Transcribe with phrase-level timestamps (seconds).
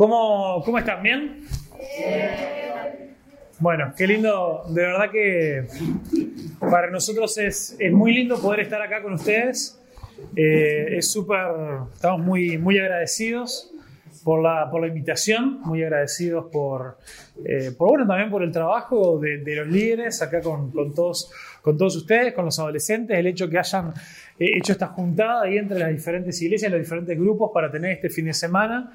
[0.00, 1.02] ¿Cómo, cómo están?
[1.02, 1.42] ¿Bien?
[3.58, 5.66] Bueno, qué lindo, de verdad que
[6.58, 9.78] para nosotros es, es muy lindo poder estar acá con ustedes.
[10.34, 11.48] Eh, es súper,
[11.92, 13.69] estamos muy, muy agradecidos
[14.24, 16.98] por la, por la invitación, muy agradecidos por,
[17.44, 21.30] eh, por, bueno, también por el trabajo de, los líderes acá con, con, todos,
[21.62, 23.92] con todos ustedes, con los adolescentes, el hecho que hayan
[24.38, 28.10] eh, hecho esta juntada ahí entre las diferentes iglesias, los diferentes grupos para tener este
[28.10, 28.92] fin de semana,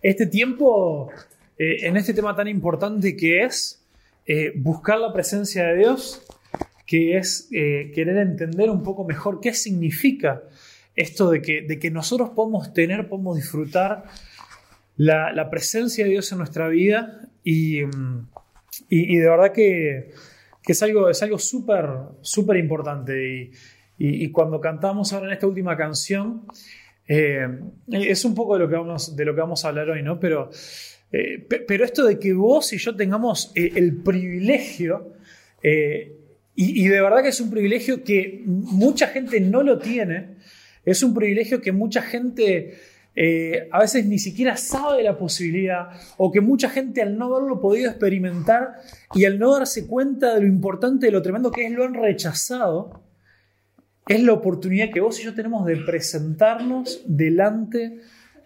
[0.00, 1.10] este tiempo
[1.58, 3.78] eh, en este tema tan importante que es
[4.54, 6.22] buscar la presencia de Dios,
[6.86, 10.42] que es querer entender un poco mejor qué significa
[10.94, 14.04] esto de que, de que nosotros podemos tener, podemos disfrutar
[14.96, 17.80] la, presencia de Dios en nuestra vida y,
[18.88, 20.10] y, de verdad que,
[20.66, 23.26] es algo es algo súper importante.
[23.28, 23.50] Y,
[23.98, 26.46] y, cuando cantamos ahora en esta última canción
[27.06, 27.46] eh,
[27.90, 30.18] es un poco de lo que vamos de lo que vamos a hablar hoy no
[30.18, 30.50] pero
[31.12, 35.12] eh, pero esto de que vos y yo tengamos eh, el privilegio
[36.54, 40.36] y de verdad que es un privilegio que mucha gente no lo tiene
[40.84, 42.78] es un privilegio que mucha gente
[43.14, 47.26] eh, a veces ni siquiera sabe de la posibilidad o que mucha gente al no
[47.26, 48.76] haberlo podido experimentar
[49.14, 51.94] y al no darse cuenta de lo importante, de lo tremendo que es, lo han
[51.94, 53.02] rechazado,
[54.08, 58.00] es la oportunidad que vos y yo tenemos de presentarnos delante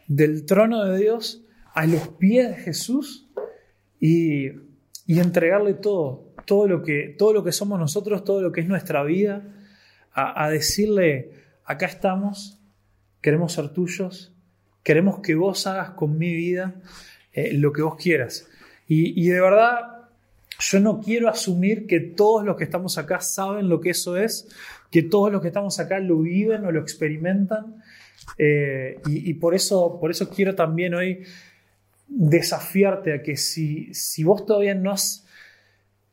[0.08, 3.28] del trono de Dios a los pies de Jesús
[4.00, 4.48] y,
[5.06, 8.68] y entregarle todo, todo lo, que, todo lo que somos nosotros, todo lo que es
[8.68, 9.44] nuestra vida,
[10.12, 11.30] a, a decirle,
[11.64, 12.60] acá estamos,
[13.20, 14.35] queremos ser tuyos,
[14.86, 16.76] queremos que vos hagas con mi vida
[17.32, 18.46] eh, lo que vos quieras.
[18.86, 19.80] Y, de verdad,
[20.60, 24.48] yo no quiero asumir que todos los que estamos acá saben lo que eso es,
[24.92, 27.82] que todos los que estamos acá lo viven o lo experimentan.
[28.38, 31.24] Eh, y, y, por, eso, por eso quiero también hoy
[32.06, 35.26] desafiarte a que si, si vos todavía no has,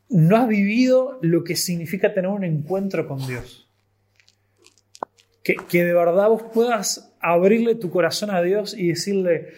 [0.09, 3.62] no has vivido lo que significa tener un encuentro con Dios,
[5.43, 9.49] que, de verdad vos puedas abrirle tu corazón a Dios y decirle,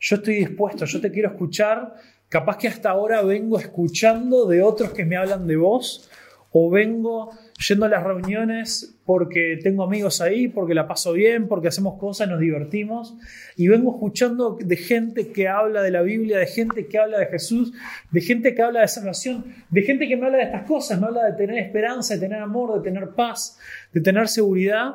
[0.00, 1.94] yo estoy dispuesto, yo te quiero escuchar,
[2.28, 6.10] capaz que hasta ahora vengo escuchando de otros que me hablan de vos,
[6.50, 7.30] o vengo
[7.68, 12.28] yendo a las reuniones porque tengo amigos ahí, porque la paso bien, porque hacemos cosas,
[12.28, 13.16] nos divertimos,
[13.56, 17.26] y vengo escuchando de gente que habla de la Biblia, de gente que habla de
[17.26, 17.72] Jesús,
[18.10, 21.06] de gente que habla de salvación, de gente que me habla de estas cosas, me
[21.06, 23.58] habla de tener esperanza, de tener amor, de tener paz,
[23.92, 24.94] de tener seguridad,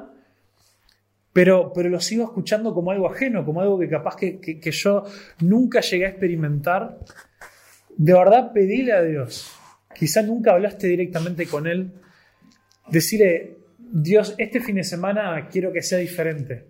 [1.34, 5.04] pero, pero lo sigo escuchando como algo ajeno, como algo que capaz que, que, yo
[5.42, 7.00] nunca llegué a experimentar.
[7.98, 9.60] De verdad, pedile a Dios
[9.94, 11.92] quizá nunca hablaste directamente con Él,
[12.90, 16.66] decirle, Dios, este fin de semana quiero que sea diferente.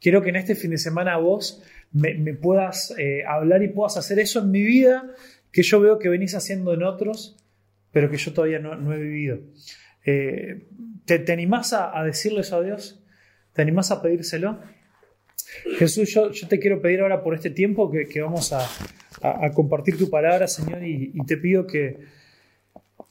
[0.00, 1.62] Quiero que en este fin de semana vos
[1.92, 5.10] me, puedas eh, hablar y puedas hacer eso en mi vida
[5.52, 7.36] que yo veo que venís haciendo en otros,
[7.92, 9.40] pero que yo todavía no, he vivido.
[10.06, 10.68] Eh,
[11.04, 12.99] ¿te, ¿te, animás a, a, decirle eso a Dios?
[13.52, 14.58] ¿Te animás a pedírselo?
[15.78, 18.66] Jesús, yo, te quiero pedir ahora por este tiempo que, vamos a,
[19.54, 21.98] compartir tu palabra, Señor, y, te pido que,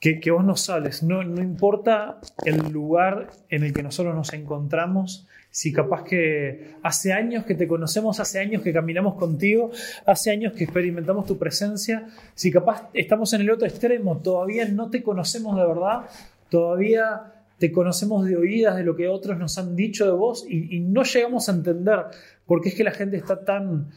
[0.00, 1.02] que, vos nos sales.
[1.02, 7.12] No, no importa el lugar en el que nosotros nos encontramos, si capaz que hace
[7.12, 9.70] años que te conocemos, hace años que caminamos contigo,
[10.06, 14.90] hace años que experimentamos tu presencia, si capaz estamos en el otro extremo, todavía no
[14.90, 16.06] te conocemos de verdad,
[16.48, 20.80] todavía te conocemos de oídas de lo que otros nos han dicho de vos y,
[20.80, 22.06] no llegamos a entender
[22.46, 23.90] por qué es que la gente está tan,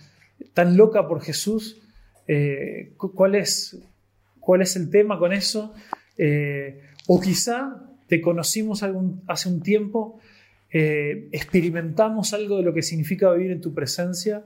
[0.54, 1.82] tan loca por Jesús.
[2.28, 3.80] Eh, ¿cuál, es,
[4.42, 5.74] ¿Cuál es el tema con eso?
[6.18, 8.84] Eh, o quizá te conocimos
[9.28, 10.20] hace un tiempo,
[10.70, 14.44] eh, experimentamos algo de lo que significa vivir en tu presencia,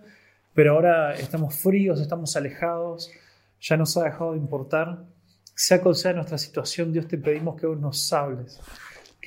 [0.53, 3.09] pero ahora estamos fríos, estamos alejados,
[3.59, 4.99] ya nos ha dejado de importar.
[5.55, 8.59] Sea cual sea nuestra situación, Dios te pedimos que vos nos hables,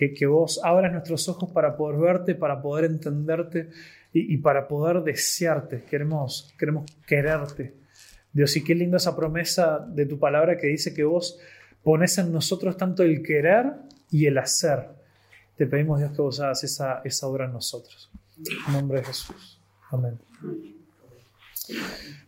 [0.08, 3.68] que, vos abras nuestros ojos para poder verte, para poder entenderte
[4.12, 5.84] y, y para poder desearte.
[5.84, 7.74] Queremos, queremos quererte.
[8.32, 11.38] Dios, y qué linda esa promesa de tu palabra que dice que vos
[11.82, 13.72] pones en nosotros tanto el querer
[14.10, 14.88] y el hacer.
[15.56, 18.10] Te pedimos, Dios, que vos hagas esa, esa obra en nosotros.
[18.66, 19.60] En nombre de Jesús.
[19.90, 20.18] Amén.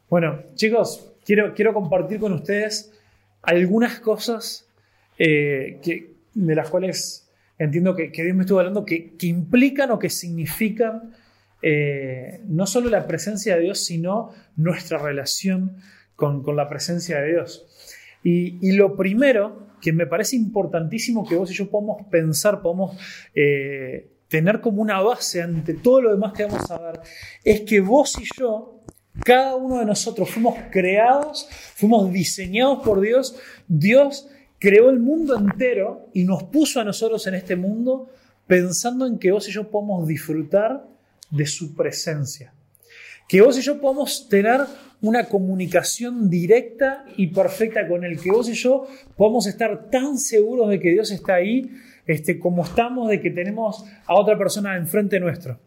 [0.08, 2.92] Bueno, chicos, quiero, quiero compartir con ustedes
[3.42, 4.66] algunas cosas
[5.18, 7.21] eh, que, de las cuales
[7.58, 11.12] entiendo que, Dios me estuvo hablando, que, que, implican o que significan
[11.62, 15.76] eh, no solo la presencia de Dios, sino nuestra relación
[16.16, 17.66] con, con la presencia de Dios.
[18.22, 22.96] Y, y, lo primero que me parece importantísimo que vos y yo podamos pensar, podamos
[23.34, 27.00] eh, tener como una base ante todo lo demás que vamos a ver,
[27.44, 28.82] es que vos y yo
[29.24, 33.36] Cada uno de nosotros fuimos creados, fuimos diseñados por Dios.
[33.68, 34.26] Dios
[34.62, 38.08] creó el mundo entero y nos puso a nosotros en este mundo
[38.46, 40.86] pensando en que vos y yo podemos disfrutar
[41.32, 42.54] de su presencia.
[43.28, 44.60] Que vos y yo podamos tener
[45.00, 48.20] una comunicación directa y perfecta con Él.
[48.20, 48.86] Que vos y yo
[49.16, 51.68] podamos estar tan seguros de que Dios está ahí
[52.06, 55.58] este, como estamos de que tenemos a otra persona enfrente nuestro.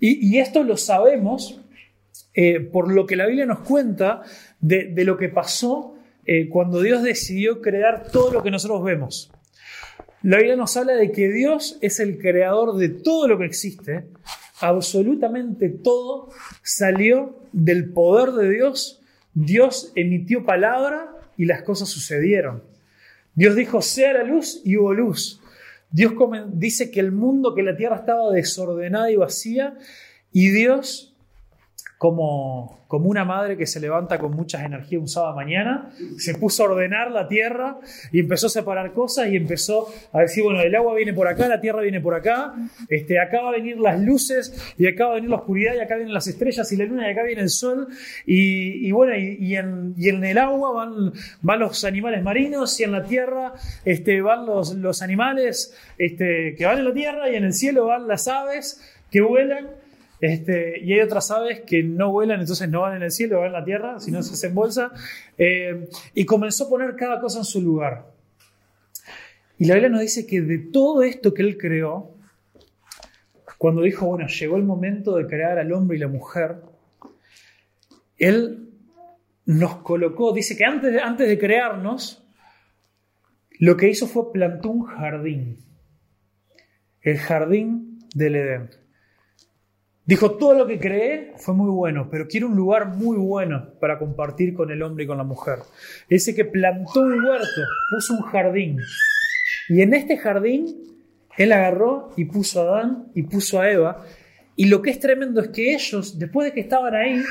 [0.00, 1.62] Y, esto lo sabemos
[2.34, 4.20] eh, por lo que la Biblia nos cuenta
[4.60, 5.94] de, lo que pasó
[6.30, 9.30] eh, cuando Dios decidió crear todo lo que nosotros vemos.
[10.20, 14.04] La Biblia nos habla de que Dios es el creador de todo lo que existe.
[14.60, 16.28] Absolutamente todo
[16.62, 19.00] salió del poder de Dios.
[19.32, 22.62] Dios emitió palabra y las cosas sucedieron.
[23.34, 25.40] Dios dijo, sea la luz y hubo luz.
[25.90, 26.12] Dios
[26.52, 29.78] dice que el mundo, que la tierra estaba desordenada y vacía,
[30.30, 31.07] y Dios
[31.98, 36.62] como, como una madre que se levanta con muchas energías un sábado mañana, se puso
[36.62, 37.80] a ordenar la tierra
[38.12, 41.48] y empezó a separar cosas y empezó a decir, bueno, el agua viene por acá,
[41.48, 42.54] la tierra viene por acá,
[42.88, 45.80] este, acá va a venir las luces y acá va a venir la oscuridad y
[45.80, 47.88] acá vienen las estrellas y la luna y acá viene el sol
[48.24, 51.12] y, bueno, y, en, el agua van,
[51.42, 53.54] van los animales marinos y en la tierra
[53.84, 57.86] este, van los, los animales este, que van en la tierra y en el cielo
[57.86, 58.80] van las aves
[59.10, 59.87] que vuelan.
[60.20, 63.48] Este, y hay otras aves que no vuelan, entonces no van en el cielo, van
[63.48, 64.92] en la tierra, sino se hacen bolsa.
[65.36, 68.06] Eh, y comenzó a poner cada cosa en su lugar.
[69.58, 72.14] Y la Biblia nos dice que de todo esto que él creó,
[73.58, 76.62] cuando dijo, bueno, llegó el momento de crear al hombre y la mujer,
[78.16, 78.70] él
[79.44, 82.24] nos colocó, dice que antes de, antes de crearnos,
[83.58, 85.58] lo que hizo fue plantó un jardín,
[87.02, 88.77] el jardín del Edén.
[90.08, 93.98] Dijo, todo lo que creé fue muy bueno, pero quiero un lugar muy bueno para
[93.98, 95.58] compartir con el hombre y con la mujer.
[96.08, 97.60] Ese que plantó un huerto,
[97.90, 98.78] puso un jardín.
[99.68, 100.78] Y en este jardín,
[101.36, 104.02] él agarró y puso a Adán y puso a Eva.
[104.56, 107.22] Y lo que es tremendo es que ellos, después de que estaban ahí,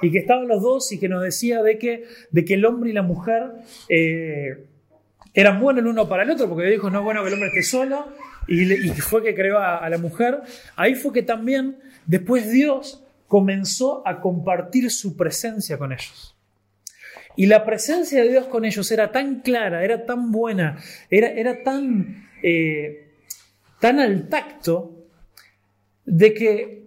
[0.00, 2.88] y que estaban los dos, y que nos decía de que, de que el hombre
[2.88, 3.42] y la mujer
[3.90, 4.68] eh,
[5.34, 7.50] eran buenos el uno para el otro, porque dijo, no es bueno que el hombre
[7.50, 8.08] esté solo,
[8.48, 10.40] y, fue que creó a la mujer,
[10.76, 11.76] ahí fue que también
[12.06, 16.36] Después Dios comenzó a compartir su presencia con ellos.
[17.36, 20.78] Y la presencia de Dios con ellos era tan clara, era tan buena,
[21.08, 23.08] era, era tan, eh,
[23.80, 24.98] tan al tacto,
[26.04, 26.82] de que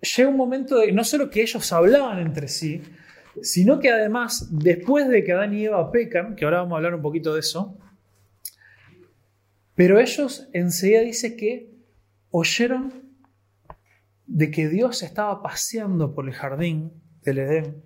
[0.00, 2.82] llega un momento de no solo que ellos hablaban entre sí,
[3.42, 6.94] sino que además, después de que Adán y Eva pecan, que ahora vamos a hablar
[6.94, 7.76] un poquito de eso,
[9.74, 11.70] pero ellos enseguida dice que
[12.30, 13.05] oyeron
[14.26, 16.92] de que Dios estaba paseando por el jardín
[17.22, 17.82] del Edén,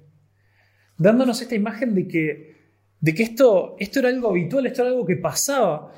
[0.96, 2.56] dándonos esta imagen de que,
[3.00, 5.92] de que esto, esto era algo habitual, esto era algo que pasaba,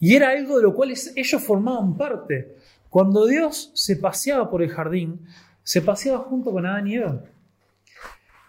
[0.00, 2.56] y era algo de lo cual ellos formaban parte.
[2.88, 5.20] Cuando Dios se paseaba por el jardín,
[5.62, 7.24] se paseaba junto con Adán y Eva.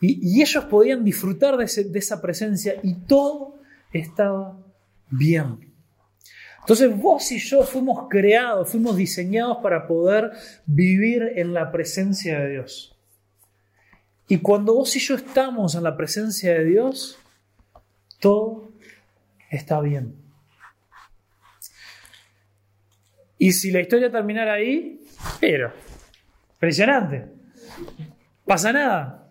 [0.01, 3.59] Y, ellos podían disfrutar de, de esa presencia y todo
[3.91, 4.57] estaba
[5.09, 5.68] bien.
[6.69, 10.33] Entonces vos y yo fuimos creados, fuimos diseñados para poder
[10.67, 12.95] vivir en la presencia de Dios.
[14.27, 17.17] Y cuando vos y yo estamos en la presencia de Dios,
[18.19, 18.71] todo
[19.49, 20.13] está bien.
[23.39, 25.03] Y si la historia terminara ahí,
[25.39, 25.73] pero,
[26.51, 27.25] impresionante,
[28.45, 29.27] pasa nada.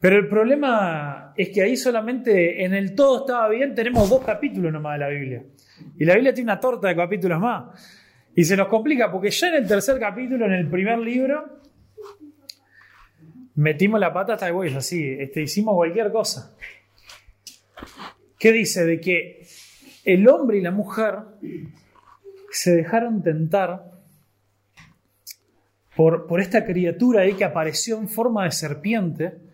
[0.00, 4.72] Pero el problema es que ahí solamente en el todo estaba bien, tenemos dos capítulos
[4.72, 5.44] nomás de la Biblia.
[5.98, 7.64] Y la Biblia tiene una torta de capítulos más.
[8.34, 11.60] Y se nos complica porque ya en el tercer capítulo, en el primer libro,
[13.56, 16.56] metimos la pata hasta el hueso, así, este, hicimos cualquier cosa.
[18.38, 18.86] ¿Qué dice?
[18.86, 19.46] De que
[20.04, 21.16] el hombre y la mujer
[22.50, 23.84] se dejaron tentar
[25.94, 29.49] por, por esta criatura ahí que apareció en forma de serpiente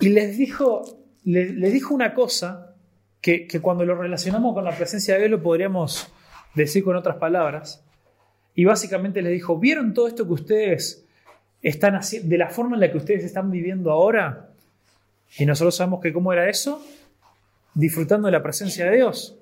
[0.00, 0.84] y les dijo,
[1.24, 2.74] les, dijo una cosa
[3.20, 6.12] que, cuando lo relacionamos con la presencia de Dios lo podríamos
[6.54, 7.82] decir con otras palabras.
[8.54, 11.04] Y básicamente les dijo, ¿vieron todo esto que ustedes
[11.62, 14.50] están haciendo, de la forma en la que ustedes están viviendo ahora?
[15.38, 16.84] Y nosotros sabemos que cómo era eso,
[17.74, 19.36] disfrutando de la presencia de Dios.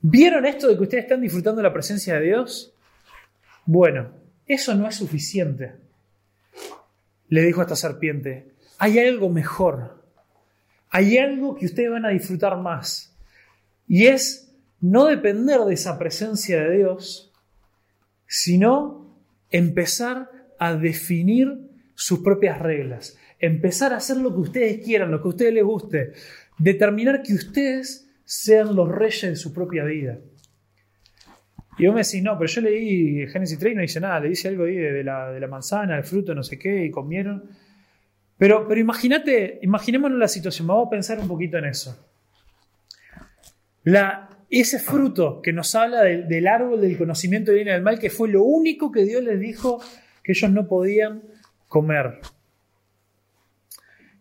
[0.00, 2.72] ¿Vieron esto de que ustedes están disfrutando de la presencia de Dios?
[3.66, 4.10] Bueno,
[4.46, 5.72] eso no es suficiente.
[7.28, 10.02] Le dijo esta serpiente, hay algo mejor.
[10.90, 13.16] Hay algo que ustedes van a disfrutar más.
[13.86, 17.32] Y es no depender de esa presencia de Dios,
[18.26, 19.22] sino
[19.52, 21.60] empezar a definir
[21.94, 25.64] sus propias reglas, empezar a hacer lo que ustedes quieran, lo que a ustedes les
[25.64, 26.12] guste,
[26.58, 30.18] determinar que ustedes sean los reyes de su propia vida.
[31.78, 34.30] Y vos me decís, no, pero yo leí Génesis 3 y no dice nada, le
[34.30, 37.61] dice algo ahí de, la, de la manzana, el fruto, no sé qué, y comieron.
[38.42, 42.10] Pero, pero imagínate, imaginémonos la situación, vamos a pensar un poquito en eso.
[43.84, 48.00] La, ese fruto que nos habla del, árbol del conocimiento del bien y del mal,
[48.00, 49.80] que fue lo único que Dios les dijo
[50.24, 51.22] que ellos no podían
[51.68, 52.18] comer.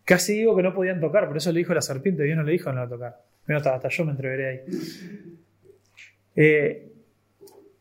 [0.05, 2.51] Casi digo que no podían tocar, por eso le dijo la serpiente, Dios no le
[2.51, 3.23] dijo no a tocar.
[3.47, 4.59] hasta, hasta, yo me entreveré ahí.
[6.35, 6.93] Eh,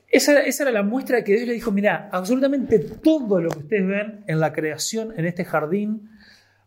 [0.09, 3.87] esa, esa, era la muestra que Dios le dijo, mira, absolutamente todo lo que ustedes
[3.87, 6.09] ven en la creación, en este jardín,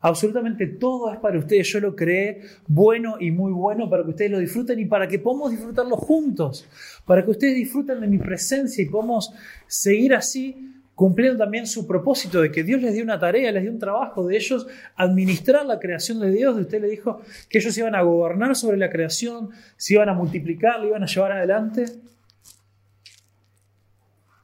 [0.03, 1.67] absolutamente todo es para ustedes.
[1.69, 5.17] Yo lo creé bueno y muy bueno para que ustedes lo disfruten y para que
[5.17, 6.67] podamos disfrutarlo juntos,
[7.05, 9.33] para que ustedes disfruten de mi presencia y podamos
[9.65, 13.71] seguir así cumpliendo también su propósito de que Dios les dio una tarea, les dio
[13.71, 14.67] un trabajo de ellos
[14.97, 16.57] administrar la creación de Dios.
[16.57, 20.13] De usted le dijo que ellos iban a gobernar sobre la creación, se iban a
[20.13, 21.85] multiplicar, lo iban a llevar adelante.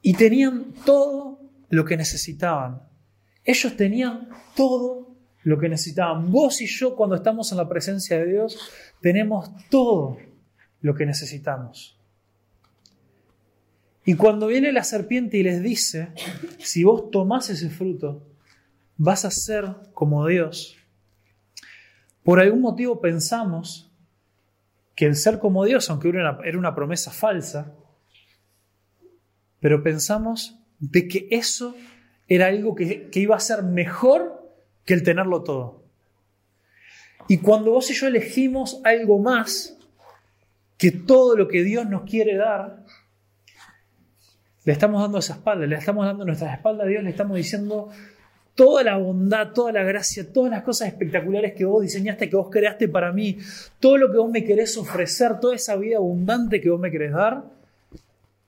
[0.00, 1.38] Y tenían todo
[1.68, 2.80] lo que necesitaban.
[3.44, 5.09] Ellos tenían todo
[5.42, 6.30] lo que necesitaban.
[6.30, 8.58] Vos y yo cuando estamos en la presencia de Dios
[9.00, 10.18] tenemos todo
[10.80, 11.98] lo que necesitamos.
[14.04, 16.08] Y cuando viene la serpiente y les dice,
[16.58, 18.26] si vos tomás ese fruto,
[18.96, 20.76] vas a ser como Dios.
[22.22, 23.92] Por algún motivo pensamos
[24.94, 27.74] que el ser como Dios, aunque era una, promesa falsa,
[29.60, 31.74] pero pensamos de que eso
[32.26, 34.39] era algo que, que iba a ser mejor
[34.84, 35.82] que el tenerlo todo.
[37.28, 39.76] Y cuando vos y yo elegimos algo más
[40.76, 42.84] que todo lo que Dios nos quiere dar,
[44.64, 47.90] le estamos dando esa espalda, le estamos dando nuestra espalda a Dios, le estamos diciendo
[48.54, 52.48] toda la bondad, toda la gracia, todas las cosas espectaculares que vos diseñaste, que vos
[52.50, 53.38] creaste para mí,
[53.78, 57.12] todo lo que vos me querés ofrecer, toda esa vida abundante que vos me querés
[57.12, 57.44] dar,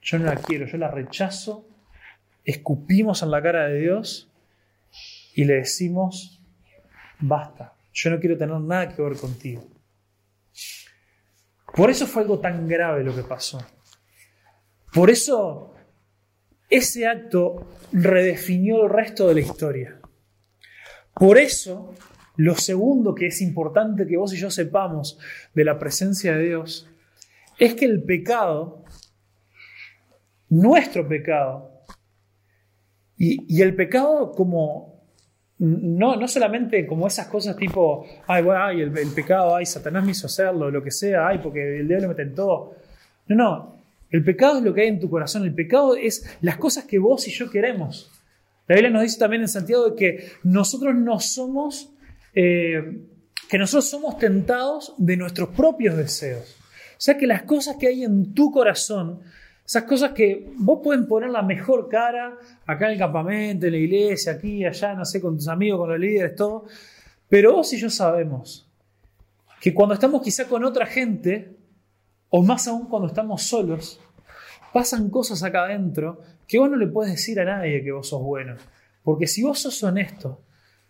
[0.03, 1.65] yo no la quiero, yo la rechazo,
[2.45, 4.32] escupimos en la cara de Dios
[5.35, 6.41] y le decimos,
[7.21, 9.67] basta, yo no quiero tener nada que ver contigo.
[11.75, 13.59] Por eso fue algo tan grave lo que pasó.
[14.93, 15.75] Por eso
[16.69, 20.01] ese acto redefinió el resto de la historia.
[21.15, 21.95] Por eso,
[22.37, 25.19] lo segundo que es importante que vos y yo sepamos
[25.55, 26.89] de la presencia de Dios
[27.59, 28.85] es que el pecado,
[30.49, 31.85] nuestro pecado,
[33.17, 34.92] y, el pecado como,
[35.65, 40.11] no, no solamente como esas cosas tipo, ay, bueno, ay, el, pecado, ay, Satanás me
[40.11, 42.75] hizo hacerlo, lo que sea, ay, porque el diablo me tentó.
[43.29, 43.77] No, no,
[44.11, 45.45] el pecado es lo que hay en tu corazón.
[45.45, 48.11] El pecado es las cosas que vos y yo queremos.
[48.67, 51.93] La Biblia nos dice también en Santiago que nosotros no somos,
[52.35, 53.01] eh,
[53.49, 56.57] que nosotros somos tentados de nuestros propios deseos.
[56.93, 59.21] O sea que las cosas que hay en tu corazón,
[59.65, 63.79] esas cosas que vos pueden poner la mejor cara acá en el campamento, en la
[63.79, 66.67] iglesia, aquí, allá, no sé, con tus amigos, con los líderes, todo.
[67.29, 68.69] Pero vos y yo sabemos
[69.61, 71.57] que cuando estamos quizá con otra gente,
[72.31, 74.01] o más aún cuando estamos solos,
[74.73, 78.23] pasan cosas acá adentro que vos no le puedes decir a nadie que vos sos
[78.23, 78.57] bueno.
[79.03, 80.43] Porque si vos sos honesto,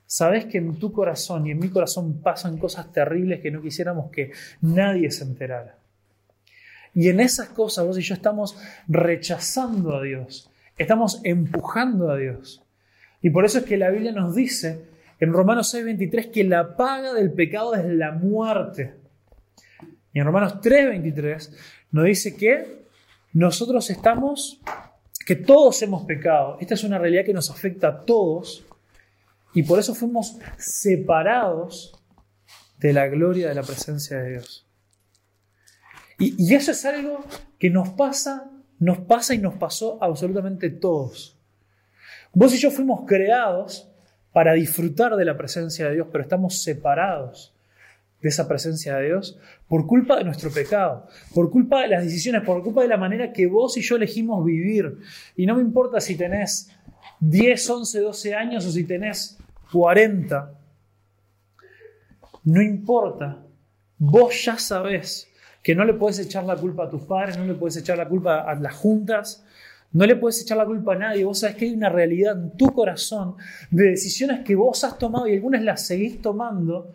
[0.06, 4.10] sabés que en tu corazón y en mi corazón pasan cosas terribles que no quisiéramos
[4.10, 5.81] que nadie se enterara.
[6.94, 8.56] Y en esas cosas vos y yo estamos
[8.86, 12.62] rechazando a Dios, estamos empujando a Dios.
[13.22, 14.84] Y por eso es que la Biblia nos dice
[15.20, 18.96] en Romanos 6:23 que la paga del pecado es la muerte.
[20.12, 21.50] Y en Romanos 3:23
[21.92, 22.82] nos dice que
[23.32, 24.60] nosotros estamos,
[25.24, 26.58] que todos hemos pecado.
[26.60, 28.66] Esta es una realidad que nos afecta a todos
[29.54, 31.94] y por eso fuimos separados
[32.78, 34.66] de la gloria de la presencia de Dios.
[36.18, 37.24] Y, eso es algo
[37.58, 41.36] que nos pasa, nos pasa y nos pasó absolutamente todos.
[42.32, 43.88] Vos y yo fuimos creados
[44.32, 47.52] para disfrutar de la presencia de Dios, pero estamos separados
[48.20, 49.38] de esa presencia de Dios
[49.68, 53.32] por culpa de nuestro pecado, por culpa de las decisiones, por culpa de la manera
[53.32, 54.98] que vos y yo elegimos vivir.
[55.36, 56.70] Y no me importa si tenés
[57.20, 59.38] 10, 11, 12 años o si tenés
[59.72, 60.52] 40.
[62.44, 63.38] No importa.
[63.98, 65.28] Vos ya sabés
[65.62, 68.08] que no le puedes echar la culpa a tus padres, no le puedes echar la
[68.08, 69.44] culpa a las juntas,
[69.92, 71.24] no le puedes echar la culpa a nadie.
[71.24, 73.36] Vos sabés que hay una realidad en tu corazón
[73.70, 76.92] de decisiones que vos has tomado y algunas las seguís tomando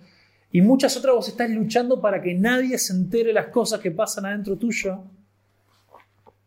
[0.52, 4.26] y muchas otras vos estás luchando para que nadie se entere las cosas que pasan
[4.26, 5.04] adentro tuyo,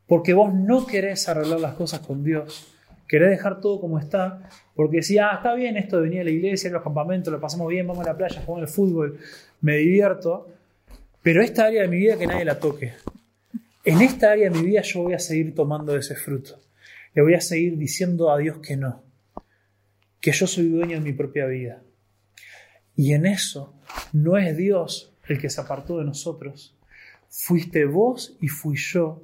[0.06, 2.74] porque vos no querés arreglar las cosas con Dios,
[3.06, 6.30] querés dejar todo como está, porque decía, ah, está bien esto de venir a la
[6.30, 9.18] iglesia, a los campamentos, lo pasamos bien, vamos a la playa, jugamos al fútbol,
[9.60, 10.48] me divierto,
[11.22, 12.94] pero esta área de mi vida que nadie la toque.
[13.84, 16.60] En esta área de mi vida yo voy a seguir tomando ese fruto.
[17.14, 19.02] Le voy a seguir diciendo a Dios que no,
[20.20, 21.82] que yo soy dueño de mi propia vida.
[22.94, 23.74] Y en eso
[24.12, 26.76] no es Dios el que se apartó de nosotros.
[27.28, 29.22] Fuiste vos y fui yo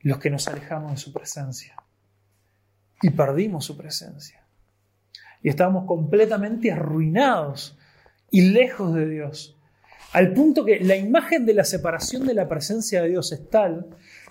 [0.00, 1.76] los que nos alejamos de su presencia.
[3.02, 4.44] Y perdimos su presencia.
[5.42, 7.78] Y estábamos completamente arruinados
[8.30, 9.56] y lejos de Dios.
[10.12, 13.86] Al punto que la imagen de la separación de la presencia de Dios es tal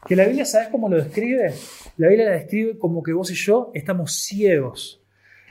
[0.07, 1.53] que la Biblia, ¿sabes cómo lo describe?
[1.97, 5.01] La Biblia la describe como que vos y yo estamos ciegos,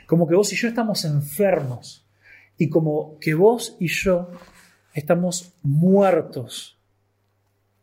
[0.05, 2.05] como que vos y yo estamos enfermos
[2.57, 4.29] y como que vos y yo
[4.93, 6.77] estamos muertos,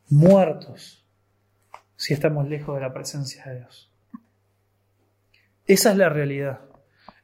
[0.09, 1.05] muertos,
[1.97, 3.91] si estamos lejos de la presencia de Dios.
[5.67, 6.61] Esa es la realidad.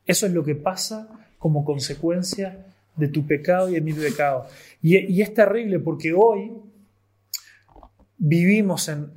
[0.04, 4.46] Eso es lo que pasa como consecuencia de tu pecado y de mi pecado.
[4.82, 6.52] Y, es terrible porque hoy
[8.18, 9.10] vivimos en,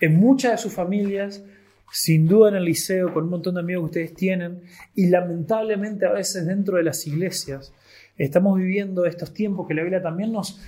[0.00, 1.42] en muchas de sus familias,
[1.90, 4.62] sin duda en el liceo, con un montón de amigos que ustedes tienen,
[4.94, 7.72] y lamentablemente a veces dentro de las iglesias,
[8.16, 10.60] estamos viviendo estos tiempos que la Biblia también nos,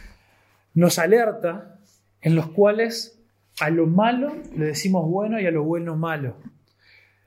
[0.75, 1.79] nos alerta,
[2.23, 3.19] en los cuales
[3.61, 6.37] a lo malo le decimos bueno y a lo bueno malo.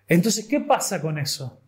[0.08, 1.60] Entonces, ¿qué pasa con eso?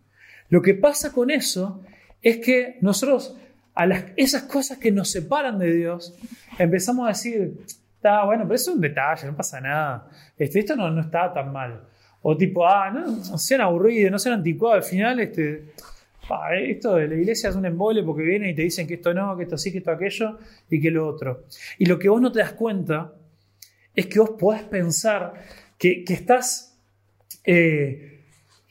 [0.50, 1.84] Lo que pasa con eso
[2.26, 3.38] es que nosotros,
[3.76, 3.86] a
[4.18, 6.16] esas cosas que nos separan de Dios,
[6.58, 7.54] empezamos a decir,
[7.96, 10.10] está bueno, pero eso es un detalle, no pasa nada.
[10.36, 11.84] Este, esto no, no está tan mal.
[12.24, 14.84] O tipo, ah, no, no sean aburridos, no sean anticuados.
[14.84, 15.66] Al final, este,
[16.64, 19.38] esto de la iglesia es un embole porque vienen y te dicen que esto no,
[19.38, 21.44] que esto sí, que esto aquello y que lo otro.
[21.78, 23.14] Y lo que vos no te das cuenta
[23.94, 25.34] es que vos podés pensar
[25.78, 26.76] que, estás,
[27.44, 28.15] eh,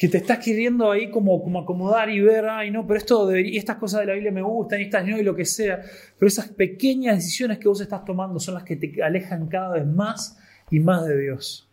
[0.04, 3.76] que te estás queriendo ahí como, como acomodar y ver, ay no, pero esto estas
[3.76, 5.80] cosas de la Biblia me gustan, y estas no y lo que sea,
[6.18, 9.86] pero esas pequeñas decisiones que vos estás tomando son las que te alejan cada vez
[9.86, 10.38] más
[10.71, 11.73] y más de Dios.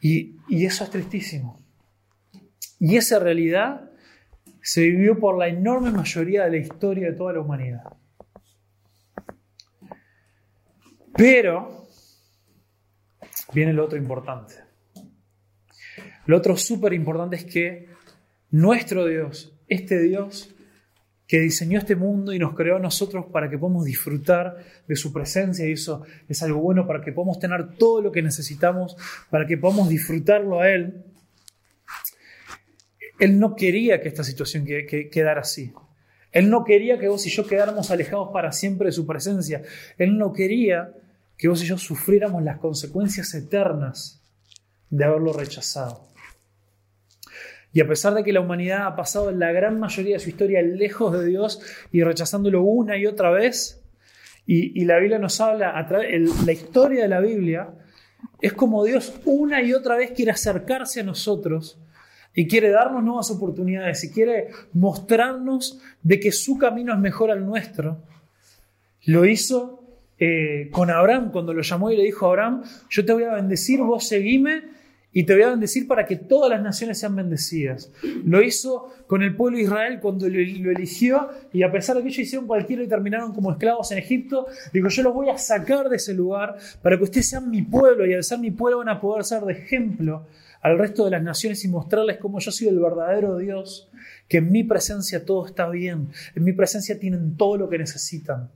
[0.00, 1.62] Y, y eso es tristísimo.
[2.80, 3.88] Y esa realidad
[4.60, 7.84] se vivió por la enorme mayoría de la historia de toda la humanidad.
[11.16, 11.86] Pero
[13.52, 14.67] viene lo otro importante.
[16.28, 17.88] Lo otro súper importante es que
[18.50, 20.54] nuestro Dios, este Dios
[21.26, 25.10] que diseñó este mundo y nos creó a nosotros para que podamos disfrutar de su
[25.10, 28.94] presencia, y eso es algo bueno para que podamos tener todo lo que necesitamos,
[29.30, 31.02] para que podamos disfrutarlo a Él,
[33.18, 35.72] Él no quería que esta situación quedara así.
[36.30, 39.62] Él no quería que vos y yo quedáramos alejados para siempre de su presencia.
[39.96, 40.92] Él no quería
[41.38, 44.20] que vos y yo sufriéramos las consecuencias eternas
[44.90, 46.08] de haberlo rechazado.
[47.72, 50.62] Y a pesar de que la humanidad ha pasado la gran mayoría de su historia
[50.62, 51.60] lejos de Dios
[51.92, 53.82] y rechazándolo una y otra vez,
[54.50, 57.68] y, la Biblia nos habla, a través, la historia de la Biblia
[58.40, 61.78] es como Dios una y otra vez quiere acercarse a nosotros
[62.34, 67.44] y quiere darnos nuevas oportunidades y quiere mostrarnos de que su camino es mejor al
[67.44, 67.98] nuestro.
[69.04, 69.84] Lo hizo
[70.18, 73.34] eh, con Abraham, cuando lo llamó y le dijo a Abraham, yo te voy a
[73.34, 74.77] bendecir, vos seguime
[75.18, 77.90] y te voy a bendecir para que todas las naciones sean bendecidas.
[78.24, 82.08] Lo hizo con el pueblo de Israel cuando lo, eligió y a pesar de que
[82.10, 85.88] ellos hicieron cualquiera y terminaron como esclavos en Egipto, dijo, yo los voy a sacar
[85.88, 88.90] de ese lugar para que ustedes sean mi pueblo y al ser mi pueblo van
[88.90, 90.24] a poder ser de ejemplo
[90.60, 93.88] al resto de las naciones y mostrarles cómo yo soy el verdadero Dios,
[94.28, 98.50] que en mi presencia todo está bien, en mi presencia tienen todo lo que necesitan.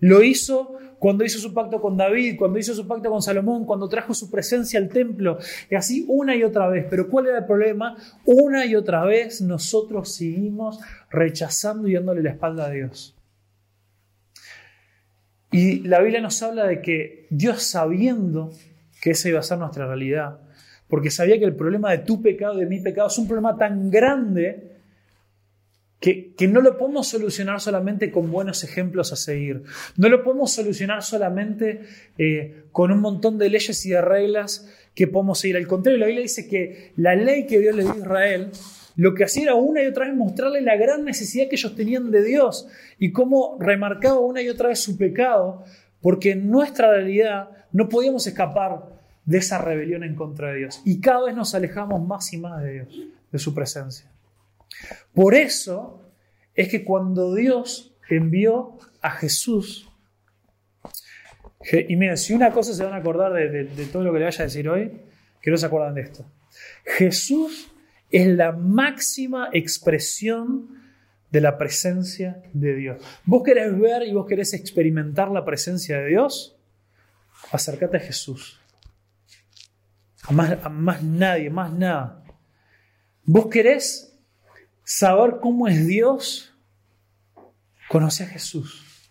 [0.00, 3.88] Lo hizo cuando hizo su pacto con David, cuando hizo su pacto con Salomón, cuando
[3.88, 5.38] trajo su presencia al templo,
[5.70, 6.86] y así una y otra vez.
[6.88, 7.96] Pero ¿cuál era el problema?
[8.24, 10.78] Una y otra vez nosotros seguimos
[11.10, 13.14] rechazando y dándole la espalda a Dios.
[15.50, 18.50] Y la Biblia nos habla de que Dios sabiendo
[19.00, 20.40] que esa iba a ser nuestra realidad,
[20.88, 23.90] porque sabía que el problema de tu pecado de mi pecado es un problema tan
[23.90, 24.75] grande
[26.00, 29.62] que, no lo podemos solucionar solamente con buenos ejemplos a seguir.
[29.96, 31.80] No lo podemos solucionar solamente
[32.18, 35.56] eh, con un montón de leyes y de reglas que podemos seguir.
[35.56, 38.50] Al contrario, la Biblia dice que la ley que Dios le dio a Israel
[38.96, 42.10] lo que hacía era una y otra vez mostrarle la gran necesidad que ellos tenían
[42.10, 42.66] de Dios
[42.98, 45.64] y cómo remarcaba una y otra vez su pecado,
[46.00, 48.86] porque en nuestra realidad no podíamos escapar
[49.26, 50.80] de esa rebelión en contra de Dios.
[50.84, 52.88] Y cada vez nos alejamos más y más de Dios,
[53.30, 54.10] de su presencia.
[55.14, 56.02] Por eso
[56.54, 59.88] es que cuando Dios envió a Jesús,
[61.88, 64.42] y miren, si una cosa se van a acordar de, todo lo que le vaya
[64.42, 65.00] a decir hoy,
[65.40, 66.24] que no se acuerdan de esto.
[66.84, 67.72] Jesús
[68.10, 70.68] es la máxima expresión
[71.30, 73.02] de la presencia de Dios.
[73.24, 76.56] ¿Vos querés ver y vos querés experimentar la presencia de Dios?
[77.50, 78.60] Acércate a Jesús.
[80.22, 82.22] A más, a más nadie, más nada.
[83.24, 84.05] ¿Vos querés
[84.86, 86.54] saber cómo es Dios?
[87.88, 89.10] Conoce a Jesús.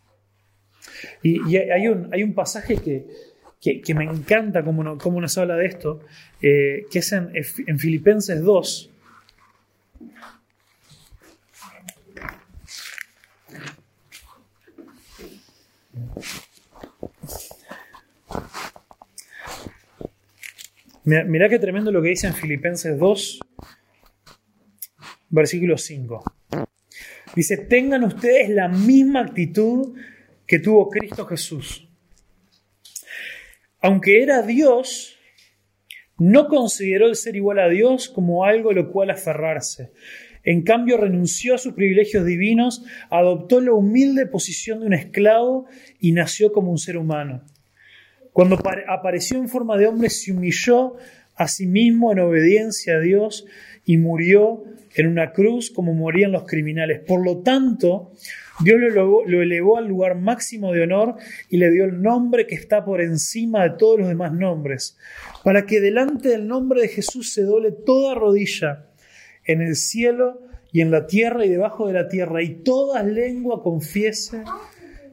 [1.21, 5.99] Y, hay, un, hay, un, pasaje que, que, me encanta cómo, nos habla de esto,
[6.41, 7.31] eh, que es en,
[7.67, 8.91] en Filipenses 2.
[21.03, 23.39] Mirá, qué tremendo lo que dice en Filipenses 2,
[25.29, 26.23] versículo 5.
[27.35, 29.95] Dice, tengan ustedes la misma actitud
[30.47, 31.87] que tuvo Cristo Jesús.
[33.81, 35.17] Aunque era Dios,
[36.17, 39.91] no consideró el ser igual a Dios como algo a lo cual aferrarse.
[40.43, 45.65] En cambio, renunció a sus privilegios divinos, adoptó la humilde posición de un esclavo
[45.99, 47.43] y nació como un ser humano.
[48.31, 48.57] Cuando
[48.87, 50.97] apareció en forma de hombre, se humilló
[51.35, 53.45] a sí mismo en obediencia a Dios
[53.85, 54.63] y murió
[54.95, 57.01] en una cruz como morían los criminales.
[57.01, 58.11] Por lo tanto,
[58.61, 61.15] Dios lo, lo, elevó al lugar máximo de honor
[61.49, 64.97] y le dio el nombre que está por encima de todos los demás nombres,
[65.43, 68.87] para que delante del nombre de Jesús se doble toda rodilla
[69.43, 73.61] en el cielo y en la tierra y debajo de la tierra, y toda lengua
[73.61, 74.43] confiese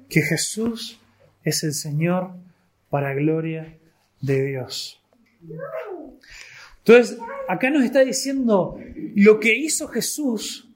[0.08, 1.00] que Jesús
[1.44, 2.30] es el Señor
[2.90, 3.78] para gloria
[4.20, 5.02] de Dios.
[6.85, 7.18] Entonces,
[7.49, 8.77] acá nos está diciendo,
[9.14, 10.68] lo que hizo Jesús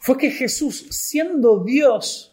[0.00, 2.32] fue que Jesús, siendo Dios,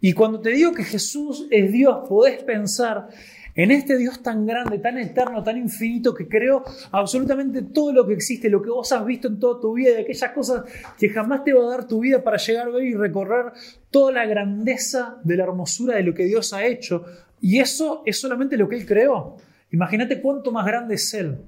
[0.00, 3.08] y cuando te digo que Jesús es Dios, podés pensar
[3.56, 8.14] en este Dios tan grande, tan eterno, tan infinito, que creó absolutamente todo lo que
[8.14, 10.62] existe, lo que vos has visto en toda tu vida, de aquellas cosas
[10.96, 13.46] que jamás te va a dar tu vida para llegar a ver y recorrer
[13.90, 17.04] toda la grandeza de la hermosura de lo que Dios ha hecho,
[17.40, 19.36] y eso es solamente lo que Él creó.
[19.72, 21.38] Imagínate cuánto más grande es Él.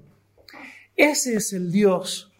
[1.00, 2.30] Ese es el Dios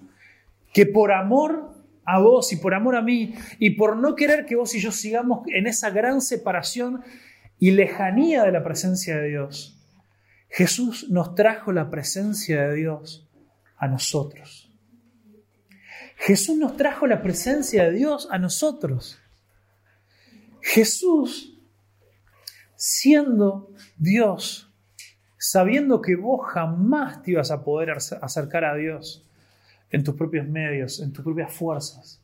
[0.75, 1.73] que por amor
[2.05, 4.92] a vos y por amor a mí y por no querer que vos y yo
[4.92, 7.03] sigamos en esa gran separación
[7.59, 9.79] y lejanía de la presencia de Dios,
[10.51, 13.27] Jesús nos trajo la presencia de Dios
[13.79, 14.70] a nosotros.
[16.16, 19.18] Jesús nos trajo la presencia de Dios a nosotros.
[20.61, 21.59] Jesús
[22.77, 24.69] siendo Dios,
[25.42, 29.26] sabiendo que vos jamás te ibas a poder acercar a Dios
[29.90, 32.20] en tus propios medios, en tus propias fuerzas,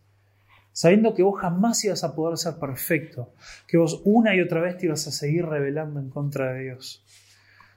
[0.71, 3.33] sabiendo que vos jamás ibas a poder ser perfecto,
[3.67, 7.03] que vos una y otra vez te ibas a seguir rebelando en contra de Dios,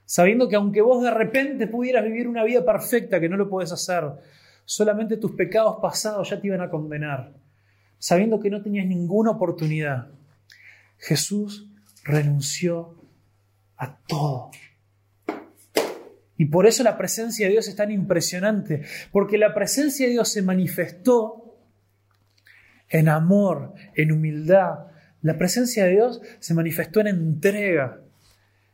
[0.03, 3.71] sabiendo que aunque vos de repente pudieras vivir una vida perfecta, que no lo podés
[3.71, 4.03] hacer,
[4.65, 7.31] solamente tus pecados pasados ya te iban a condenar,
[7.97, 10.09] sabiendo que no tenías ninguna oportunidad,
[10.97, 11.71] Jesús
[12.03, 12.93] renunció
[13.77, 14.51] a todo.
[16.39, 20.29] Y por eso la presencia de Dios es tan impresionante, porque la presencia de Dios
[20.29, 21.59] se manifestó
[22.87, 24.87] en amor, en humildad.
[25.21, 27.99] La presencia de Dios se manifestó en entrega.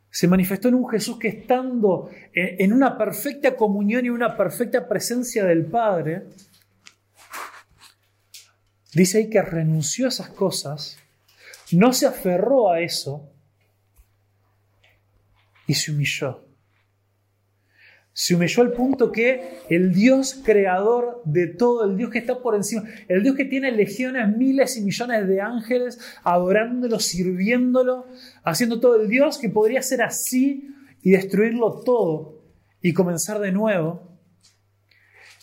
[0.08, 5.44] Se manifestó en un Jesús que estando en una perfecta comunión y una perfecta presencia
[5.44, 6.22] del Padre,
[8.94, 10.98] dice ahí que renunció a esas cosas
[11.72, 13.28] no se aferró a eso
[15.66, 16.45] y se humilló.
[18.16, 22.54] Se humilló al punto que el Dios creador de todo, el Dios que está por
[22.54, 28.06] encima, el Dios que tiene legiones, miles y millones de ángeles adorándolo, sirviéndolo,
[28.42, 32.42] haciendo todo, el Dios que podría ser así y destruirlo todo
[32.80, 34.18] y comenzar de nuevo,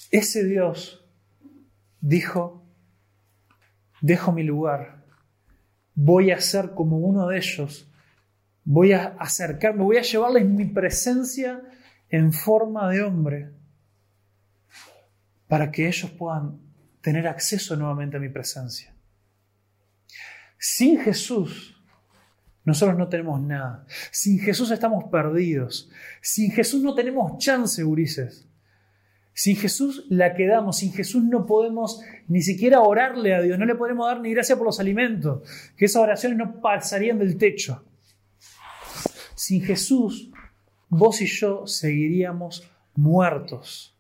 [0.10, 1.06] ese Dios
[2.02, 2.66] dijo,
[4.02, 5.04] dejo mi lugar
[5.96, 7.90] voy a ser como uno de ellos,
[8.64, 11.62] voy a acercarme, voy a llevarles mi presencia
[12.14, 13.50] en forma de hombre
[15.48, 16.60] para que ellos puedan
[17.02, 18.96] tener acceso nuevamente a mi presencia.
[20.60, 21.76] Sin Jesús,
[22.64, 23.88] nosotros no tenemos nada.
[24.12, 25.90] Sin Jesús estamos perdidos.
[26.22, 28.48] Sin Jesús no tenemos chance, Ulises.
[29.34, 33.74] Sin Jesús la quedamos, sin Jesús no podemos ni siquiera orarle a Dios, no le
[33.74, 35.42] podemos dar ni gracia por los alimentos,
[35.76, 37.84] que esas oraciones no pasarían del techo.
[39.34, 40.30] Sin Jesús,
[40.94, 43.96] vos y yo seguiríamos muertos,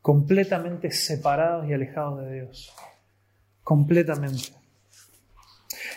[0.00, 2.72] completamente separados y alejados de Dios,
[3.62, 4.52] completamente.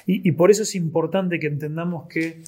[0.05, 2.41] Y, por eso es importante que entendamos que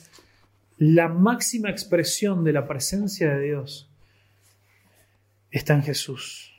[0.78, 3.90] la máxima expresión de la presencia de Dios
[5.52, 6.54] está en Jesús.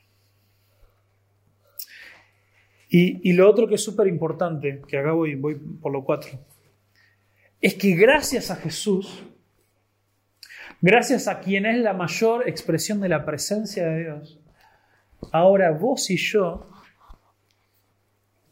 [2.87, 6.39] Y, lo otro que es súper importante, que acá voy, voy por lo cuatro,
[7.59, 9.23] es que gracias a Jesús,
[10.81, 14.39] gracias a quien es la mayor expresión de la presencia de Dios,
[15.31, 16.67] ahora vos y yo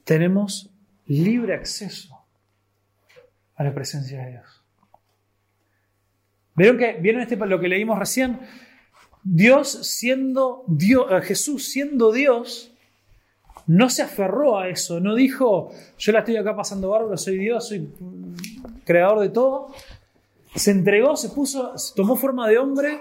[0.04, 0.72] tenemos
[1.06, 2.16] libre acceso
[3.56, 4.64] a la presencia de Dios.
[6.56, 8.40] ¿Vieron, que, ¿vieron este, lo que leímos recién?
[9.24, 12.74] Dios siendo Dios, eh, Jesús siendo Dios,
[13.68, 17.68] no se aferró a eso, no dijo, yo la estoy acá pasando bárbaro, soy Dios,
[17.68, 17.94] soy
[18.84, 19.74] creador de todo.
[20.56, 23.00] Se entregó, se puso, tomó forma de hombre,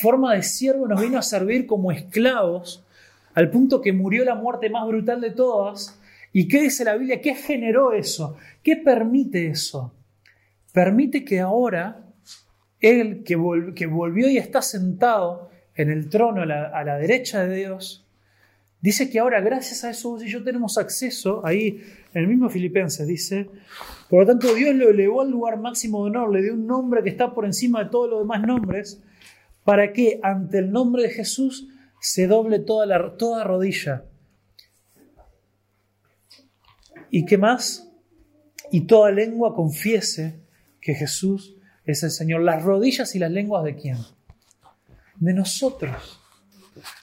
[0.00, 2.84] forma de siervo, nos vino a servir como esclavos,
[3.34, 5.98] al punto que murió la muerte más brutal de todas.
[6.32, 7.20] ¿Y qué dice la Biblia?
[7.20, 8.36] ¿Qué generó eso?
[8.62, 9.92] ¿Qué permite eso?
[10.72, 12.00] Permite que ahora
[12.80, 18.03] Él, que, volvió y está sentado en el trono a la, derecha de Dios,
[18.84, 21.80] dice que ahora gracias a eso vos y yo tenemos acceso, ahí
[22.12, 23.48] en el mismo Filipenses dice,
[24.10, 27.02] por lo tanto Dios lo elevó al lugar máximo de honor, le dio un nombre
[27.02, 29.02] que está por encima de todos los demás nombres,
[29.64, 31.66] para que ante el nombre de Jesús
[31.98, 34.04] se doble toda, la, toda rodilla.
[37.08, 37.90] ¿Y qué más?
[38.70, 40.42] Y toda lengua confiese
[40.82, 42.42] que Jesús es el Señor.
[42.42, 43.96] Las rodillas y las lenguas de quién?
[45.16, 46.20] De nosotros.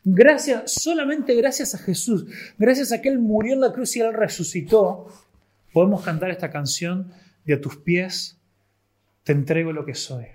[0.04, 2.26] Gracias, solamente gracias a Jesús,
[2.58, 5.08] gracias a que Él murió en la cruz y Él resucitó,
[5.74, 7.12] podemos cantar esta canción
[7.46, 8.38] de a tus pies
[9.24, 10.26] te entrego lo que soy.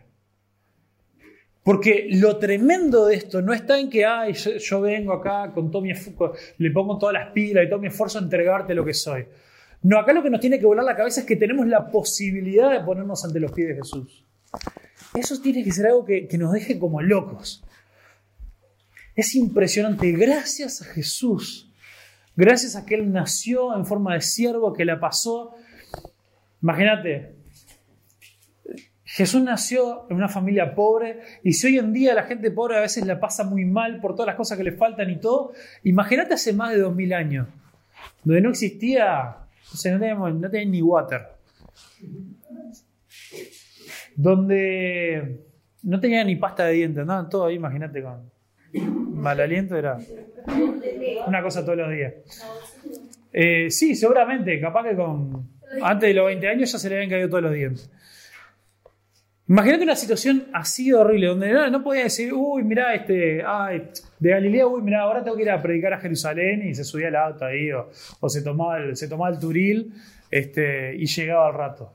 [1.62, 5.82] Porque lo tremendo de esto no está en que Ay, yo, vengo acá con todo
[5.82, 5.92] mi
[6.58, 9.26] le pongo todas las pilas y todo mi esfuerzo a entregarte lo que soy.
[9.82, 12.70] No, acá lo que nos tiene que volar la cabeza es que tenemos la posibilidad
[12.70, 14.24] de ponernos ante los pies de Jesús.
[15.14, 17.64] Eso tiene que ser algo que, nos deje como locos.
[19.16, 20.12] Es impresionante.
[20.12, 21.72] Gracias a Jesús,
[22.36, 25.54] gracias a que Él nació en forma de siervo, que la pasó.
[26.62, 27.34] Imagínate,
[29.04, 32.80] Jesús nació en una familia pobre y si hoy en día la gente pobre a
[32.80, 36.34] veces la pasa muy mal por todas las cosas que le faltan y todo, imagínate
[36.34, 37.48] hace más de dos mil años,
[38.22, 39.36] donde no existía,
[39.72, 41.22] o sea, no teníamos, no ni water,
[44.14, 45.40] donde
[45.82, 48.35] no tenía ni pasta de dientes, andaban todo ahí, imagínate con
[48.72, 49.98] mal aliento, era
[51.26, 52.14] una cosa todos los días.
[53.32, 55.50] Eh, sí, seguramente, capaz que con
[55.82, 57.90] antes de los 20 años ya se le habían caído todos los dientes.
[59.48, 64.30] Imagínate una situación así horrible, donde no, no podía decir, uy, mira, este, ay, de
[64.30, 67.16] Galilea, uy, mira, ahora tengo que ir a predicar a Jerusalén y se subía al
[67.16, 69.92] auto ahí, o, se, tomaba el, se tomaba el turil
[70.32, 71.92] este, y llegaba al rato.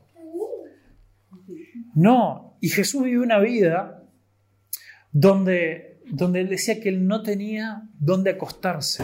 [1.94, 4.02] No, y Jesús vivió una vida
[5.12, 9.04] donde, donde él decía que él no tenía dónde acostarse.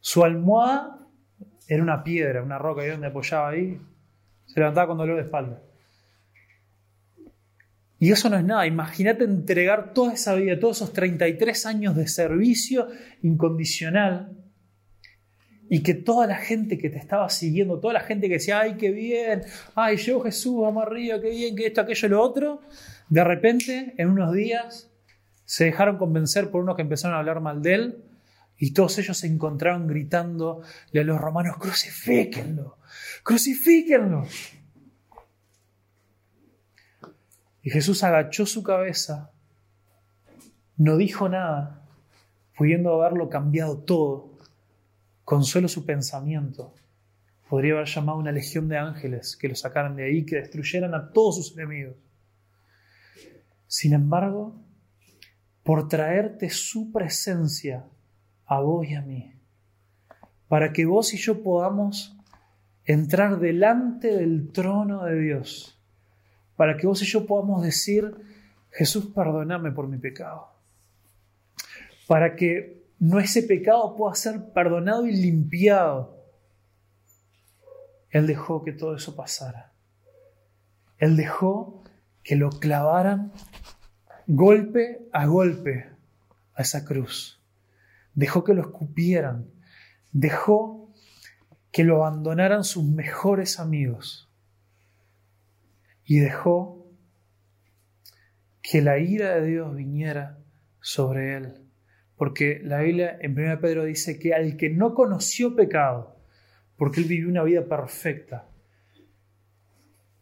[0.00, 1.06] Su almohada
[1.68, 3.78] era una piedra, una roca, y donde apoyaba ahí,
[4.46, 5.62] se levantaba con dolor de espalda.
[7.98, 8.66] Y eso no es nada.
[8.66, 12.88] Imagínate entregar toda esa vida, todos esos 33 años de servicio
[13.22, 14.36] incondicional
[15.68, 18.76] y que toda la gente que te estaba siguiendo, toda la gente que decía, ay,
[18.76, 19.42] qué bien,
[19.74, 22.60] ay, llegó Jesús, vamos arriba, qué bien, que esto, aquello, lo otro,
[23.08, 24.91] de repente, en unos días,
[25.44, 28.04] se dejaron convencer por unos que empezaron a hablar mal de él
[28.56, 32.78] y todos ellos se encontraron gritando a los romanos, crucifíquenlo,
[33.22, 34.26] crucifíquenlo.
[37.62, 39.30] Y Jesús agachó su cabeza,
[40.76, 41.84] no dijo nada,
[42.56, 44.38] pudiendo haberlo cambiado todo,
[45.24, 46.74] con solo su pensamiento.
[47.48, 51.10] Podría haber llamado una legión de ángeles que lo sacaran de ahí, que destruyeran a
[51.10, 51.96] todos sus enemigos.
[53.66, 54.54] Sin embargo,
[55.62, 57.84] por traerte su presencia
[58.46, 59.34] a vos y a mí,
[60.48, 62.16] para que vos y yo podamos
[62.84, 65.78] entrar delante del trono de Dios
[66.56, 68.14] para que vos y yo podamos decir,
[68.70, 70.48] Jesús, perdóname por mi pecado.
[72.06, 76.24] Para que no ese pecado pueda ser perdonado y limpiado.
[78.10, 79.72] Él dejó que todo eso pasara.
[80.98, 81.82] Él dejó
[82.22, 83.32] que lo clavaran
[84.34, 85.90] golpe a golpe
[86.54, 87.40] a esa cruz.
[88.14, 89.50] Dejó que lo escupieran.
[90.12, 90.90] Dejó
[91.70, 94.30] que lo abandonaran sus mejores amigos
[96.04, 96.86] y dejó
[98.62, 100.38] que la ira de Dios viniera
[100.80, 101.54] sobre él.
[102.16, 106.16] Porque la Biblia en 1 Pedro dice que al que no conoció pecado,
[106.76, 108.48] porque él vivió una vida perfecta,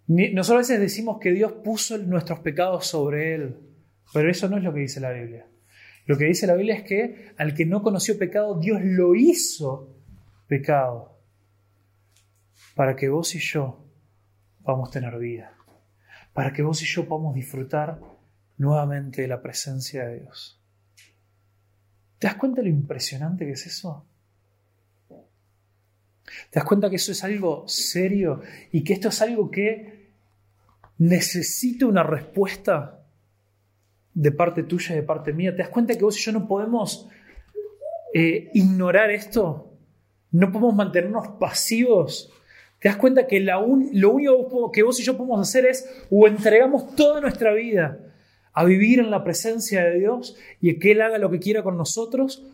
[0.07, 3.70] nosotros a veces decimos que Dios puso nuestros pecados sobre él,
[4.13, 5.47] pero eso no es lo que dice la Biblia.
[6.07, 9.95] Lo que dice la Biblia es que al que no conoció pecado, Dios lo hizo
[10.49, 11.19] pecado
[12.75, 13.85] para que vos y yo
[14.65, 15.55] podamos tener vida,
[16.33, 18.01] para que vos y yo podamos disfrutar
[18.57, 20.61] nuevamente de la presencia de Dios.
[22.19, 24.07] ¿Te das cuenta de lo impresionante que es eso?
[25.09, 28.43] ¿Te das cuenta que eso es algo serio
[28.73, 30.11] y que esto es algo que
[30.99, 33.00] necesita una respuesta
[34.21, 35.53] de parte tuya y de parte mía?
[35.53, 37.09] ¿Te das cuenta que vos y yo no podemos
[38.13, 39.73] eh, ignorar esto?
[40.31, 42.31] No podemos mantenernos pasivos.
[42.79, 46.95] ¿Te das cuenta que lo único que vos y yo podemos hacer es o entregamos
[46.95, 47.99] toda nuestra vida
[48.53, 51.79] a vivir en la presencia de Dios y que Él haga lo que quiera con
[51.79, 52.47] nosotros?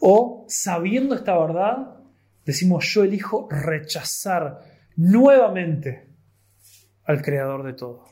[0.00, 1.96] O sabiendo esta verdad,
[2.46, 4.60] decimos yo elijo rechazar
[4.96, 6.06] nuevamente
[7.04, 8.11] al Creador de todo.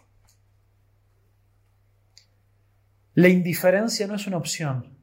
[3.21, 4.97] La indiferencia no es una opción.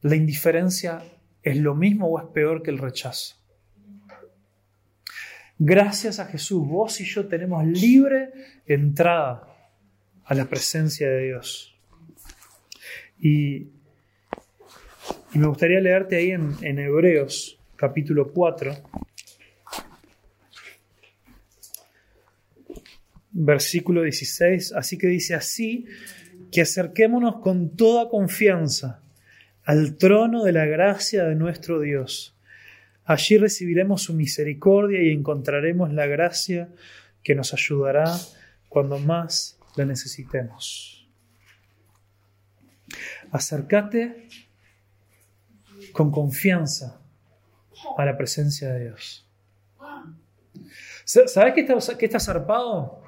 [0.00, 1.00] La indiferencia
[1.44, 3.36] es lo mismo o es peor que el rechazo.
[5.60, 8.30] Gracias a Jesús, vos y yo tenemos libre
[8.66, 9.46] entrada
[10.24, 11.78] a la presencia de Dios.
[13.20, 13.68] Y,
[15.34, 18.74] me gustaría leerte ahí en, en Hebreos capítulo 4,
[23.30, 24.72] versículo 16.
[24.72, 25.86] Así que dice así,
[26.52, 29.00] que acerquémonos con toda confianza
[29.64, 32.36] al trono de la gracia de nuestro Dios.
[33.04, 36.68] Allí recibiremos su misericordia y encontraremos la gracia
[37.24, 38.04] que nos ayudará
[38.68, 41.08] cuando más la necesitemos.
[43.30, 44.28] Acércate
[45.92, 47.00] con confianza
[47.96, 49.26] a la presencia de Dios.
[51.04, 53.01] ¿Sabes qué está, qué está zarpado?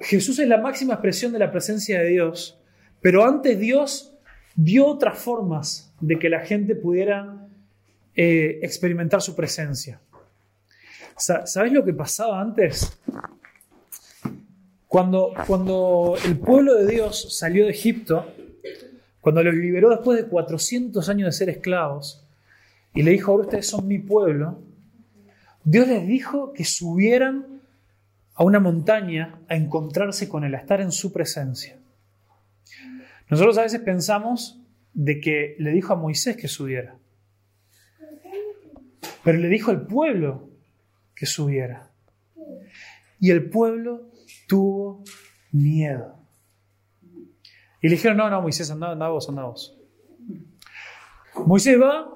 [0.00, 2.58] Jesús es la máxima expresión de la presencia de Dios,
[3.00, 4.14] pero antes Dios
[4.56, 7.46] dio otras formas de que la gente pudiera
[8.14, 10.00] eh, experimentar su presencia.
[11.16, 12.98] ¿Sabes lo que pasaba antes?
[14.88, 18.26] Cuando, cuando el pueblo de Dios salió de Egipto,
[19.20, 22.26] cuando los liberó después de 400 años de ser esclavos,
[22.94, 24.60] y le dijo, ahora ustedes son mi pueblo,
[25.64, 27.53] Dios les dijo que subieran
[28.34, 31.78] a una montaña a encontrarse con Él, a estar en su presencia.
[33.30, 34.60] Nosotros a veces pensamos
[34.92, 36.98] de que le dijo a Moisés que subiera,
[39.22, 40.50] pero le dijo al pueblo
[41.14, 41.90] que subiera.
[43.18, 44.10] Y el pueblo
[44.46, 45.02] tuvo
[45.52, 46.18] miedo.
[47.80, 49.78] Y le dijeron, no, no, Moisés, anda, anda vos, anda vos.
[51.46, 52.08] Moisés va,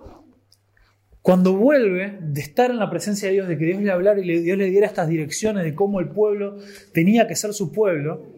[1.28, 4.40] cuando vuelve de estar en la presencia de Dios, de que Dios le hablara y
[4.40, 6.56] Dios le diera estas direcciones de cómo el pueblo
[6.94, 8.32] tenía que ser su pueblo,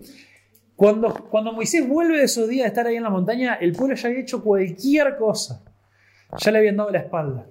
[0.75, 3.95] cuando, cuando Moisés vuelve de esos días de estar ahí en la montaña, el pueblo
[3.95, 5.63] ya había hecho cualquier cosa.
[6.37, 7.47] Ya le habían dado la espalda.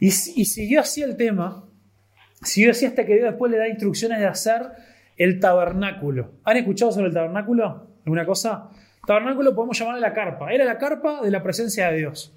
[0.00, 1.68] Y, y siguió así el tema,
[2.42, 4.72] siguió así hasta que Dios después le da instrucciones de hacer
[5.16, 6.32] el tabernáculo.
[6.42, 7.90] ¿Han escuchado sobre el tabernáculo?
[8.04, 8.70] ¿Alguna cosa?
[9.06, 10.52] Tabernáculo podemos llamarle la carpa.
[10.52, 12.35] Era la carpa de la presencia de Dios.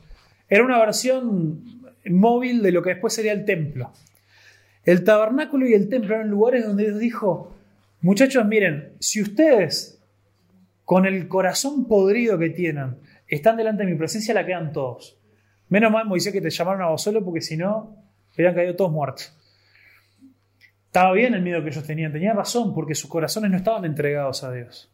[0.49, 1.63] Era una versión
[2.09, 3.91] móvil de lo que después sería el templo.
[4.83, 7.55] El tabernáculo y el templo eran lugares donde Dios dijo,
[8.01, 10.01] muchachos, miren, si ustedes
[10.85, 15.19] con el corazón podrido que tienen están delante de mi presencia, la quedan todos.
[15.67, 17.95] Menos mal, Moisés, que te llamaron a vos solo porque si no,
[18.33, 19.35] hubieran caído todos muertos.
[20.87, 24.43] Estaba bien el miedo que ellos tenían, tenían razón porque sus corazones no estaban entregados
[24.43, 24.91] a Dios.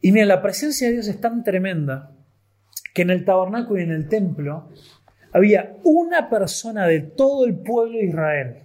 [0.00, 2.10] Y mira, la presencia de Dios es tan tremenda
[2.94, 4.70] que en el tabernáculo y en el templo
[5.32, 8.62] había una persona de todo el pueblo de Israel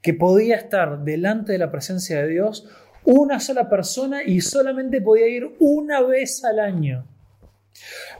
[0.00, 2.66] que podía estar delante de la presencia de Dios,
[3.04, 7.06] una sola persona y solamente podía ir una vez al año.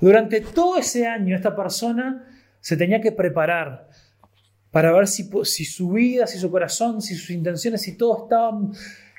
[0.01, 2.29] Durante todo ese año esta persona
[2.61, 3.89] se tenía que preparar
[4.71, 5.25] para ver si,
[5.65, 8.73] su vida, si su corazón, si sus intenciones, si todo estaban,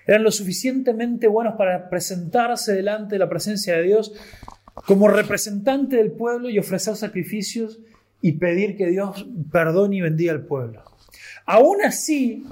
[0.05, 4.13] eran lo suficientemente buenos para presentarse delante de la presencia de Dios
[4.73, 7.79] como representante del pueblo y ofrecer sacrificios
[8.21, 10.83] y pedir que Dios perdone y bendiga al pueblo.
[11.45, 12.45] Aún así,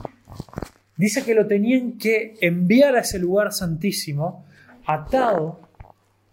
[0.98, 4.46] dice que lo tenían que enviar a ese lugar santísimo
[4.86, 5.62] atado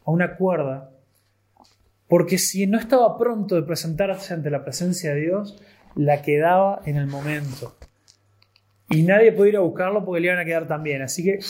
[0.04, 0.90] a una cuerda,
[2.08, 5.62] porque si no estaba pronto de presentarse ante la presencia de Dios,
[5.94, 7.76] la quedaba en el momento.
[8.90, 11.02] Y nadie podía ir a buscarlo porque le iban a quedar también.
[11.02, 11.40] Así que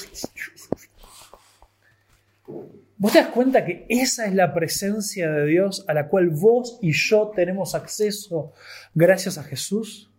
[3.00, 6.80] ¿Vos te das cuenta que esa es la presencia de Dios a la cual vos
[6.82, 8.52] y yo tenemos acceso
[8.92, 10.10] gracias a Jesús?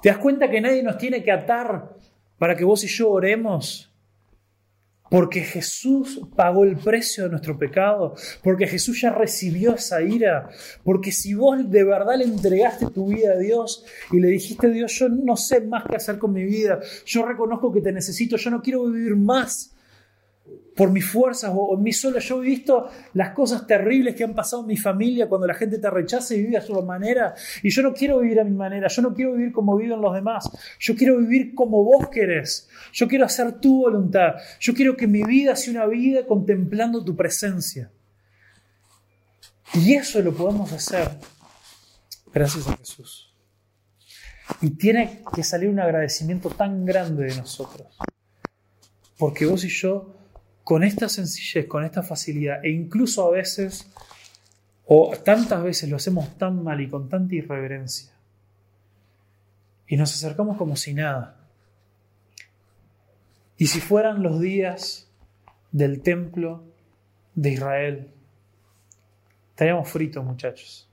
[0.00, 1.90] ¿Te das cuenta que nadie nos tiene que atar
[2.38, 3.92] para que vos y yo oremos?
[5.10, 10.50] porque Jesús pagó el precio de nuestro pecado, porque Jesús ya recibió esa ira,
[10.84, 14.92] porque si vos de verdad le entregaste tu vida a Dios y le dijiste, Dios,
[14.98, 18.50] yo no sé más qué hacer con mi vida, yo reconozco que te necesito, yo
[18.50, 19.74] no quiero vivir más
[20.78, 22.20] por mis fuerzas o en mí solo.
[22.20, 25.78] Yo he visto las cosas terribles que han pasado en mi familia cuando la gente
[25.78, 27.34] te rechaza y vive a su manera.
[27.64, 30.14] Y yo no quiero vivir a mi manera, yo no quiero vivir como viven los
[30.14, 30.48] demás.
[30.78, 32.68] Yo quiero vivir como vos querés.
[32.92, 34.34] Yo quiero hacer tu voluntad.
[34.60, 37.90] Yo quiero que mi vida sea una vida contemplando tu presencia.
[39.74, 41.10] Y eso lo podemos hacer
[42.32, 43.34] gracias a Jesús.
[44.62, 47.98] Y tiene que salir un agradecimiento tan grande de nosotros.
[49.18, 50.17] Porque vos y yo
[50.68, 53.90] con esta sencillez, con esta facilidad, e incluso a veces,
[54.84, 58.12] o tantas veces lo hacemos tan mal y con tanta irreverencia,
[59.86, 61.40] y nos acercamos como si nada.
[63.56, 65.10] Y si fueran los días
[65.72, 66.62] del templo
[67.34, 68.10] de Israel,
[69.48, 70.86] estaríamos fritos, muchachos.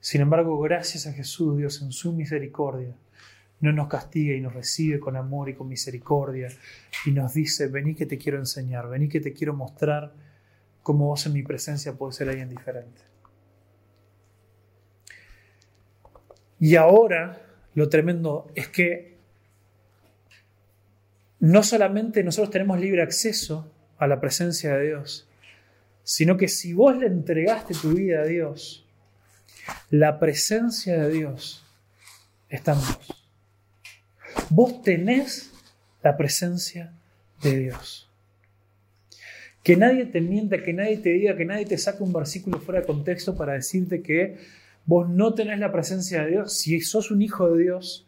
[0.00, 2.96] Sin embargo, gracias a Jesús, Dios en su misericordia,
[3.60, 6.48] no nos castiga y nos recibe con amor y con misericordia
[7.04, 10.12] y nos dice, vení que te quiero enseñar, vení que te quiero mostrar
[10.82, 13.02] cómo vos en mi presencia puedes ser alguien diferente.
[16.58, 17.42] Y ahora
[17.74, 19.18] lo tremendo es que
[21.38, 25.28] no solamente nosotros tenemos libre acceso a la presencia de Dios,
[26.02, 28.86] sino que si vos le entregaste tu vida a Dios,
[29.90, 31.64] la presencia de Dios
[32.48, 33.19] está en vos
[34.48, 35.52] vos tenés
[36.02, 36.92] la presencia
[37.42, 38.10] de Dios.
[39.62, 42.80] Que nadie te mienta, que nadie te diga, que nadie te saque un versículo fuera
[42.80, 44.38] de contexto para decirte que
[44.86, 48.06] vos no tenés la presencia de Dios, si sos un hijo de Dios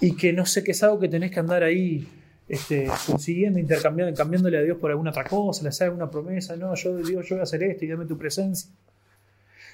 [0.00, 2.08] y que no sé qué es algo que tenés que andar ahí
[2.48, 6.74] este, consiguiendo, intercambiando, cambiándole a Dios por alguna otra cosa, le haces alguna promesa, no,
[6.74, 8.70] yo de Dios, yo voy a hacer esto y dame tu presencia.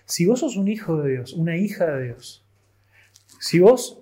[0.04, 2.44] Si vos sos un hijo de Dios, una hija de Dios,
[3.40, 4.00] si vos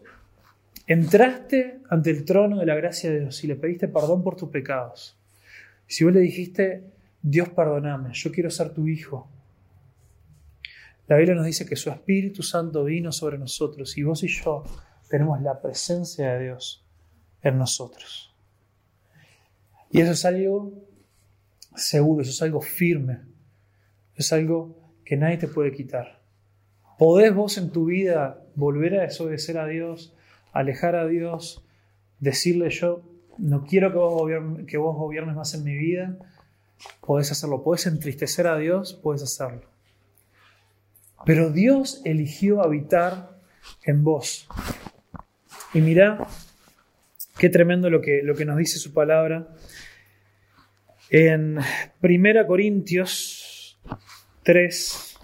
[0.86, 4.50] Entraste ante el trono de la gracia de Dios y le pediste perdón por tus
[4.50, 5.18] pecados.
[5.86, 6.84] Si vos le dijiste,
[7.22, 9.28] Dios perdoname, yo quiero ser tu hijo.
[11.08, 14.64] La Biblia nos dice que su Espíritu Santo vino sobre nosotros y vos y yo
[15.08, 16.84] tenemos la presencia de Dios
[17.42, 18.34] en nosotros.
[19.90, 20.72] Y eso es algo
[21.76, 23.20] seguro, eso es algo firme,
[24.16, 26.20] es algo que nadie te puede quitar.
[26.98, 30.15] ¿Podés vos en tu vida volver a desobedecer a Dios
[30.58, 31.64] alejar a Dios,
[32.20, 33.02] decirle yo,
[33.38, 33.90] no quiero
[34.66, 36.16] que vos, gobiernes, más en mi vida,
[37.00, 37.62] podés hacerlo.
[37.62, 39.68] Podés entristecer a Dios, puedes hacerlo.
[41.24, 43.38] Pero Dios eligió habitar
[43.84, 44.48] en vos.
[45.74, 46.26] Y mira
[47.38, 49.48] qué tremendo lo que, lo que nos dice su palabra.
[51.10, 51.58] En
[52.02, 53.78] 1 Corintios
[54.42, 55.15] 3,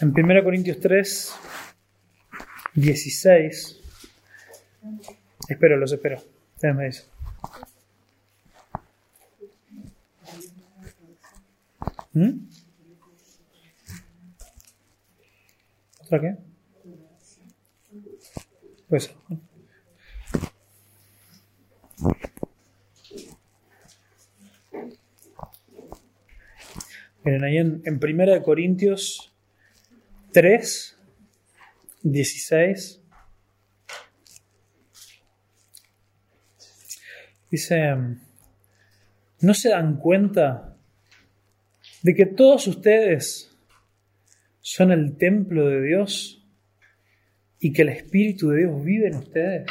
[0.00, 1.34] En 1 Corintios 3,
[2.74, 3.80] 16.
[5.46, 6.22] Espero, los espero.
[6.58, 7.04] Déjame eso.
[12.14, 12.48] ¿Mm?
[16.00, 16.36] ¿Otra qué?
[18.88, 19.14] Pues.
[27.22, 29.29] Miren, ahí en, en 1 Corintios
[30.32, 30.98] 3,
[32.02, 33.02] 16.
[37.50, 37.94] Dice,
[39.40, 40.76] ¿no se dan cuenta
[42.02, 43.56] de que todos ustedes
[44.60, 46.46] son el templo de Dios
[47.58, 49.66] y que el Espíritu de Dios vive en ustedes?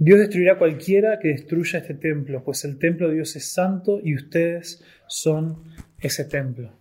[0.00, 4.00] Dios destruirá a cualquiera que destruya este templo, pues el templo de Dios es santo
[4.02, 5.64] y ustedes son
[6.00, 6.72] ese templo.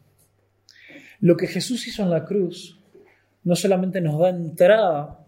[1.19, 2.79] Lo que Jesús hizo en la cruz
[3.43, 5.25] no solamente nos da entrada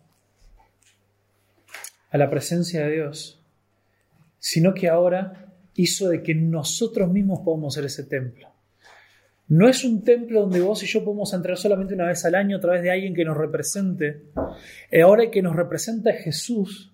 [2.11, 3.41] a la presencia de Dios,
[4.39, 8.49] sino que ahora hizo de que nosotros mismos podamos ser ese templo.
[9.47, 12.57] No es un templo donde vos y yo podemos entrar solamente una vez al año
[12.57, 14.25] a través de alguien que nos represente.
[15.01, 16.93] Ahora el que nos representa es Jesús.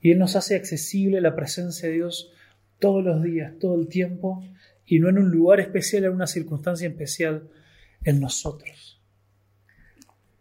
[0.00, 2.32] Y Él nos hace accesible la presencia de Dios
[2.80, 4.44] todos los días, todo el tiempo,
[4.86, 7.48] y no en un lugar especial, en una circunstancia especial,
[8.02, 9.00] en nosotros.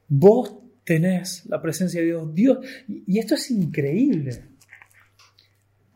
[0.07, 2.35] Vos tenés la presencia de Dios.
[2.35, 4.43] Dios, y esto es increíble.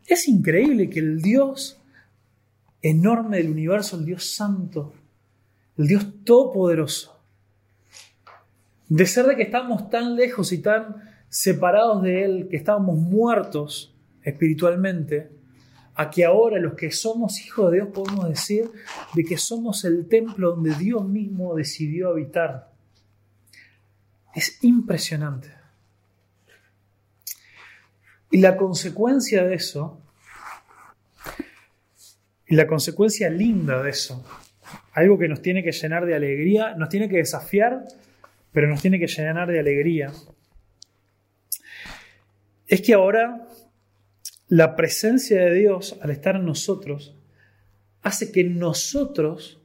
[0.06, 1.78] Es increíble que el Dios
[2.80, 4.94] enorme del universo, el Dios santo,
[5.76, 7.20] el Dios Todopoderoso,
[8.88, 10.96] de ser de que estamos tan lejos y tan
[11.28, 15.30] separados de Él, que estábamos muertos espiritualmente,
[15.98, 18.70] a que ahora los que somos hijos de Dios podemos decir
[19.14, 22.70] de que somos el templo donde Dios mismo decidió habitar.
[24.32, 25.52] Es impresionante.
[28.30, 30.00] Y la consecuencia de eso,
[32.46, 34.24] y la consecuencia linda de eso,
[34.92, 37.88] algo que nos tiene que llenar de alegría, nos tiene que desafiar,
[38.52, 40.12] pero nos tiene que llenar de alegría,
[42.68, 43.48] es que ahora
[44.48, 47.14] la presencia de Dios, al estar en nosotros,
[48.02, 49.60] hace que nosotros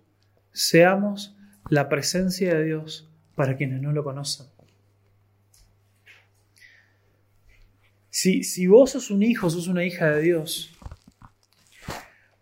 [0.51, 1.35] seamos
[1.69, 4.47] la presencia de Dios para quienes no lo conocen.
[8.09, 10.71] Si, si vos sos un hijo, sos una hija de Dios,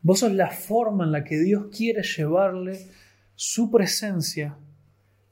[0.01, 2.87] vos sos la forma en la que Dios quiere llevarle
[3.35, 4.57] su presencia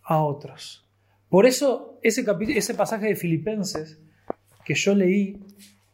[0.03, 0.87] a otros.
[1.27, 3.99] Por eso ese, ese pasaje de Filipenses
[4.63, 5.39] que yo leí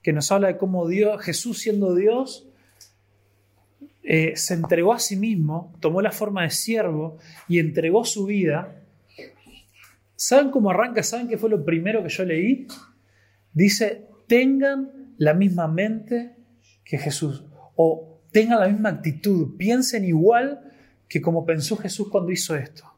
[0.05, 0.87] que nos habla de cómo
[1.17, 2.47] Jesús siendo Dios,
[4.03, 8.83] eh, se entregó a sí mismo, tomó la forma de siervo y entregó su vida.
[10.15, 11.01] ¿Saben cómo arranca?
[11.01, 12.67] ¿Saben qué fue lo primero que yo leí?
[13.51, 16.35] Dice, tengan la misma mente
[16.83, 17.43] que Jesús
[17.75, 20.71] o tengan la misma actitud, piensen igual
[21.09, 22.94] que como pensó Jesús cuando hizo esto.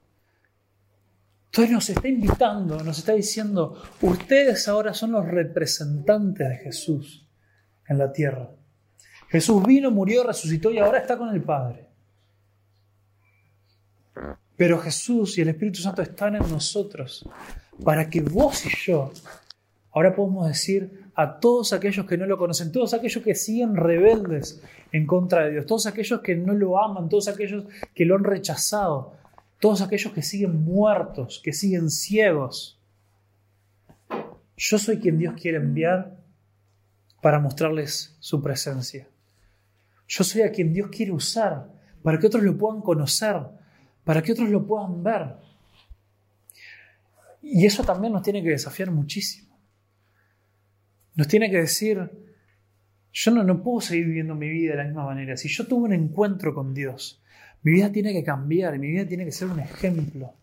[1.48, 7.28] Entonces nos está invitando, nos está diciendo, ustedes ahora son los representantes de Jesús
[7.88, 8.52] en la tierra.
[9.30, 11.88] Jesús vino, murió, resucitó y ahora está con el Padre.
[14.56, 17.28] Pero Jesús y el Espíritu Santo están en nosotros
[17.84, 19.12] para que vos y yo
[19.92, 24.62] ahora podemos decir a todos aquellos que no lo conocen, todos aquellos que siguen rebeldes
[24.92, 28.24] en contra de Dios, todos aquellos que no lo aman, todos aquellos que lo han
[28.24, 29.14] rechazado,
[29.60, 32.80] todos aquellos que siguen muertos, que siguen ciegos.
[34.56, 36.18] Yo soy quien Dios quiere enviar
[37.22, 39.08] para mostrarles su presencia.
[40.08, 41.68] Yo soy a quien Dios quiere usar
[42.02, 43.36] para que otros lo puedan conocer,
[44.04, 45.36] para que otros lo puedan ver.
[47.42, 49.58] Y eso también nos tiene que desafiar muchísimo.
[51.16, 52.10] Nos tiene que decir,
[53.12, 55.36] yo no, puedo seguir viviendo mi vida de la misma manera.
[55.36, 57.22] Si yo tuve un encuentro con Dios,
[57.64, 60.34] mi vida tiene que cambiar, mi vida tiene que ser un ejemplo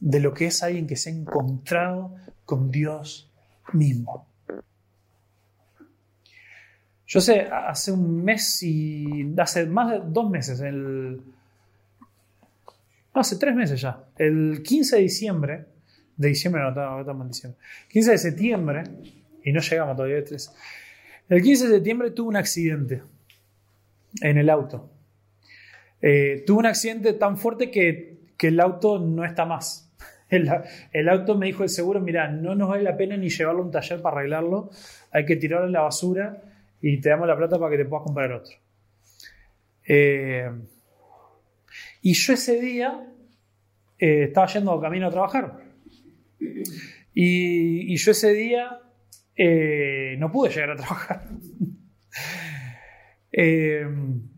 [0.00, 2.14] de lo que es alguien que se ha encontrado
[2.44, 3.30] con Dios
[3.72, 4.26] mismo.
[7.06, 9.34] Yo sé, hace un mes y.
[9.38, 11.20] hace más de dos meses, el.
[13.12, 14.04] hace tres meses ya.
[14.16, 15.66] El 15 de diciembre.
[16.16, 17.60] De diciembre no, estamos en diciembre.
[17.88, 18.84] 15 de septiembre,
[19.44, 20.52] y no llegamos todavía a tres.
[21.28, 23.02] El 15 de septiembre tuve un accidente
[24.20, 24.90] en el auto.
[26.06, 29.90] Eh, tuve un accidente tan fuerte que, el auto no está más.
[30.92, 33.64] El, auto me dijo el seguro, mira, no nos vale la pena ni llevarlo a
[33.64, 34.70] un taller para arreglarlo,
[35.12, 36.42] hay que tirarlo en la basura
[36.82, 38.54] y te damos la plata para que te puedas comprar otro.
[39.86, 40.50] Eh,
[42.02, 43.06] y yo ese día
[43.98, 45.58] eh, estaba yendo camino a trabajar.
[47.14, 48.78] Y, y yo ese día
[50.18, 51.22] no pude llegar a trabajar.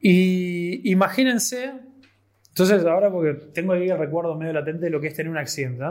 [0.00, 1.72] Y imagínense,
[2.48, 5.36] entonces ahora porque tengo ahí el recuerdo medio latente de lo que es tener un
[5.36, 5.84] accidente,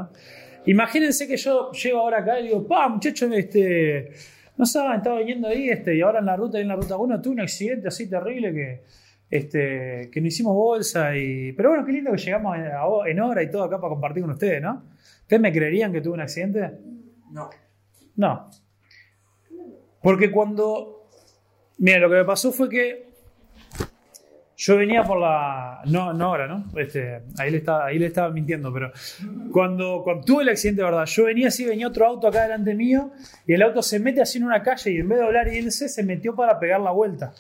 [0.66, 4.12] imagínense que yo llego ahora acá y digo, pa, muchachos, este,
[4.58, 7.22] no saben, estaba yendo ahí, este, y ahora en la ruta, en la ruta 1,
[7.22, 8.84] tuve un accidente así terrible que,
[9.30, 12.58] este, que no hicimos bolsa, y, pero bueno, qué lindo que llegamos
[13.06, 14.86] en hora y todo acá para compartir con ustedes, ¿no?
[15.22, 16.72] ¿Ustedes me creerían que tuve un accidente?
[17.32, 17.52] No.
[18.16, 18.50] No.
[20.02, 21.10] Porque cuando,
[21.78, 23.09] mira, lo que me pasó fue que
[24.60, 25.82] yo venía por la.
[25.86, 26.66] No, no ahora, ¿no?
[26.78, 28.92] Este, ahí, le estaba, ahí le estaba mintiendo, pero
[29.54, 33.12] cuando, cuando tuve el accidente, verdad, yo venía así, venía otro auto acá delante mío,
[33.48, 35.60] y el auto se mete así en una calle, y en vez de doblar y
[35.60, 37.34] irse, se metió para pegar la vuelta.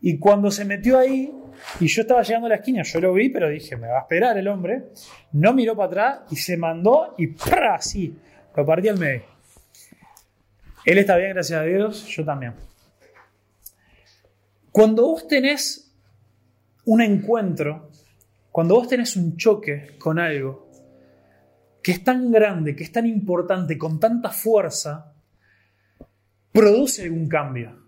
[0.00, 1.30] Y cuando se metió ahí,
[1.78, 4.00] y yo estaba llegando a la esquina, yo lo vi, pero dije, me va a
[4.00, 4.84] esperar el hombre.
[5.32, 7.74] No miró para atrás y se mandó y ¡pra!
[7.74, 8.16] así,
[8.56, 9.24] lo partí al medio.
[10.86, 12.54] Él está bien, gracias a Dios, yo también.
[14.72, 15.83] Cuando vos tenés
[16.86, 17.90] un encuentro,
[18.50, 20.70] cuando vos tenés un choque con algo
[21.82, 25.12] que es tan grande, que es tan importante, con tanta fuerza,
[26.50, 27.78] produce un cambio.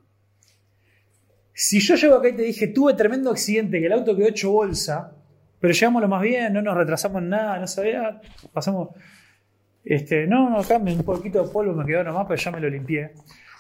[1.53, 4.53] Si yo llego acá y te dije, tuve tremendo accidente, que el auto quedó hecho
[4.53, 5.15] bolsa,
[5.59, 8.21] pero llegamos lo más bien, no nos retrasamos en nada, no sabía,
[8.53, 8.91] pasamos,
[9.83, 12.69] este, no, no, cambio un poquito de polvo me quedó nomás, pero ya me lo
[12.69, 13.13] limpié.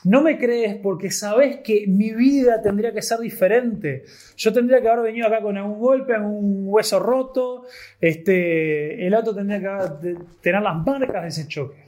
[0.06, 4.04] No me crees porque sabes que mi vida tendría que ser diferente.
[4.36, 7.64] Yo tendría que haber venido acá con algún golpe, algún hueso roto.
[8.00, 9.58] Este, el auto tendría
[10.00, 11.86] que tener las marcas de ese choque.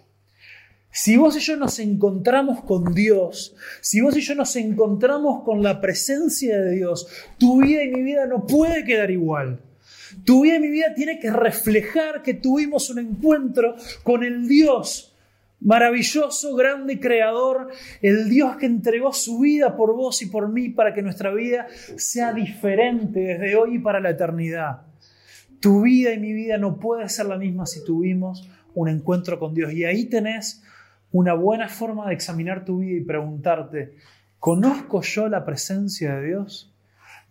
[0.91, 5.63] Si vos y yo nos encontramos con Dios, si vos y yo nos encontramos con
[5.63, 7.07] la presencia de Dios,
[7.39, 9.61] tu vida y mi vida no puede quedar igual.
[10.25, 15.08] Tu vida y mi vida tiene que reflejar que tuvimos un encuentro con el Dios
[15.61, 17.69] maravilloso, grande creador,
[18.01, 21.67] el Dios que entregó su vida por vos y por mí para que nuestra vida
[21.97, 24.83] sea diferente desde hoy y para la eternidad.
[25.61, 29.55] Tu vida y mi vida no puede ser la misma si tuvimos un encuentro con
[29.55, 29.73] Dios.
[29.73, 30.63] Y ahí tenés
[31.11, 33.95] una buena forma de examinar tu vida y preguntarte,
[34.39, 36.73] ¿conozco yo la presencia de Dios?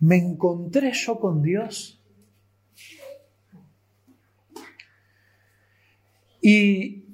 [0.00, 1.94] ¿Me encontré yo con Dios?
[6.42, 7.07] Y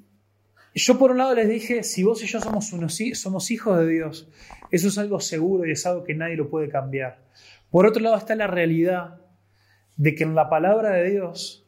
[0.80, 3.86] yo por un lado les dije, si vos y yo somos, unos, somos hijos de
[3.86, 4.28] Dios,
[4.70, 7.22] eso es algo seguro y es algo que nadie lo puede cambiar.
[7.70, 9.20] Por otro lado está la realidad
[9.96, 11.66] de que en la palabra de Dios,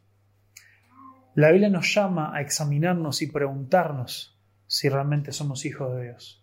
[1.34, 4.36] la Biblia nos llama a examinarnos y preguntarnos
[4.66, 6.42] si realmente somos hijos de Dios.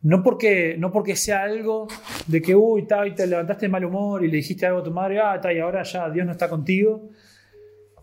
[0.00, 1.88] No porque, no porque sea algo
[2.26, 4.90] de que, uy, y te levantaste de mal humor y le dijiste algo a tu
[4.90, 7.10] madre, ah, y ahora ya Dios no está contigo,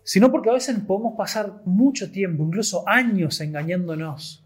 [0.04, 4.44] sino porque a veces podemos pasar mucho tiempo, incluso años engañándonos.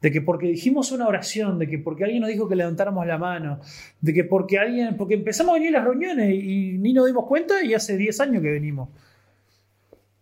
[0.00, 3.16] De que porque dijimos una oración, de que porque alguien nos dijo que levantáramos la
[3.16, 3.60] mano,
[4.02, 7.06] de que porque alguien, porque empezamos a venir a las reuniones y, y ni nos
[7.06, 8.90] dimos cuenta y hace 10 años que venimos.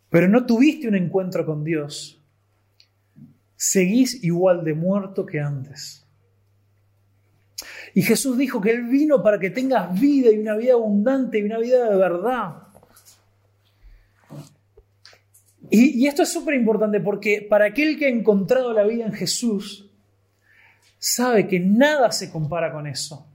[0.09, 2.23] Pero no tuviste un encuentro con Dios
[3.63, 6.05] seguís igual de muerto que antes.
[7.95, 11.43] Y Jesús dijo que Él vino para que tengas vida y una vida abundante y
[11.43, 12.57] una vida de verdad.
[15.75, 19.91] Y, esto es súper importante porque para aquel que ha encontrado la vida en Jesús,
[20.99, 23.27] sabe que nada se compara con eso.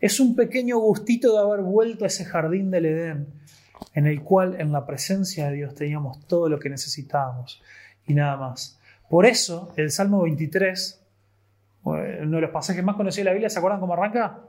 [0.00, 3.28] Es un pequeño gustito de haber vuelto a ese jardín del Edén,
[3.94, 7.62] en el cual en la presencia de Dios teníamos todo lo que necesitábamos
[8.04, 8.80] y nada más.
[9.08, 11.00] Por eso, el Salmo 23,
[11.84, 12.00] uno
[12.36, 14.40] de los pasajes más conocidos de la Biblia, ¿se acuerdan cómo arranca?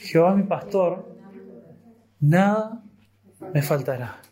[0.00, 1.06] Jehová mi pastor,
[2.18, 2.82] nada
[3.52, 4.22] me faltará.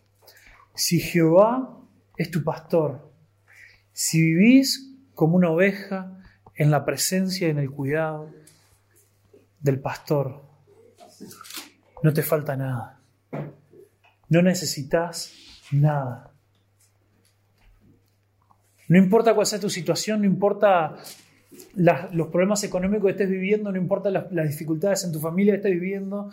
[0.75, 1.79] Si Jehová
[2.17, 3.13] es tu pastor,
[3.93, 6.19] si vivís como una oveja
[6.55, 8.31] en la presencia y en el cuidado
[9.61, 10.43] del pastor,
[12.03, 13.01] no te falta nada.
[14.29, 15.33] No necesitas
[15.71, 16.33] nada.
[18.89, 20.97] No importa cuál sea tu situación, no importa
[21.75, 25.73] los problemas económicos que estés viviendo, no importa las, dificultades en tu familia que estés
[25.73, 26.31] viviendo,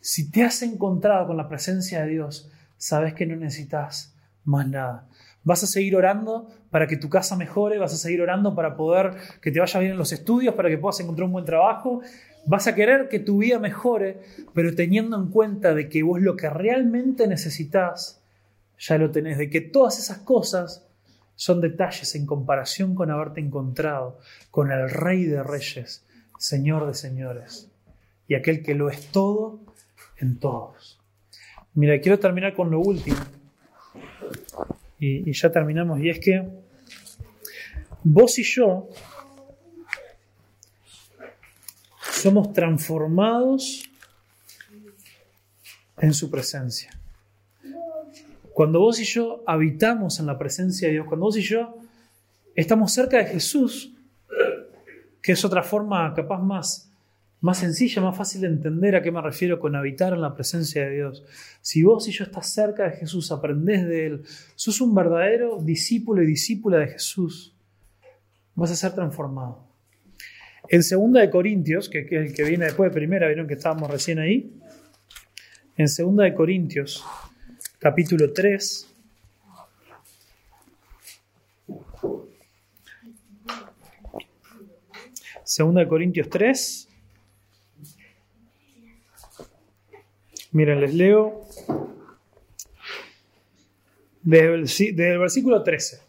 [0.00, 2.50] si te has encontrado con la presencia de Dios,
[2.82, 4.12] sabes que no necesitas
[4.44, 5.06] más nada.
[5.44, 9.14] Vas a seguir orando para que tu casa mejore, vas a seguir orando para poder
[9.40, 12.00] que te vaya bien en los estudios, para que puedas encontrar un buen trabajo.
[12.44, 14.18] Vas a querer que tu vida mejore,
[14.52, 18.20] pero teniendo en cuenta de que vos lo que realmente necesitas,
[18.80, 20.84] ya lo tenés, de que todas esas cosas
[21.36, 24.18] son detalles en comparación con haberte encontrado
[24.50, 26.04] con el Rey de Reyes,
[26.36, 27.70] Señor de Señores,
[28.26, 29.60] y aquel que lo es todo
[30.16, 31.01] en todos.
[31.74, 33.16] Mira, quiero terminar con lo último,
[34.98, 36.46] y, ya terminamos, y es que
[38.04, 38.88] vos y yo
[42.10, 43.82] somos transformados
[45.98, 46.90] en su presencia.
[48.52, 51.78] Cuando vos y yo habitamos en la presencia de Dios, cuando vos y yo
[52.54, 53.92] estamos cerca de Jesús,
[55.22, 56.91] que es otra forma capaz más,
[57.42, 60.84] más sencilla, más fácil de entender a qué me refiero con habitar en la presencia
[60.84, 61.24] de Dios.
[61.60, 64.22] Si vos y yo estás cerca de Jesús, aprendés de Él,
[64.54, 67.52] sos un verdadero discípulo y discípula de Jesús,
[68.54, 69.66] vas a ser transformado.
[70.68, 73.90] En segunda de Corintios, que, es el que viene después de primera, vieron que estábamos
[73.90, 74.52] recién ahí.
[75.76, 77.04] En segunda de Corintios,
[77.80, 78.88] capítulo 3.
[85.42, 86.88] Segunda de Corintios 3.
[90.52, 91.46] Miren, les leo
[94.22, 96.00] desde el, versículo 13.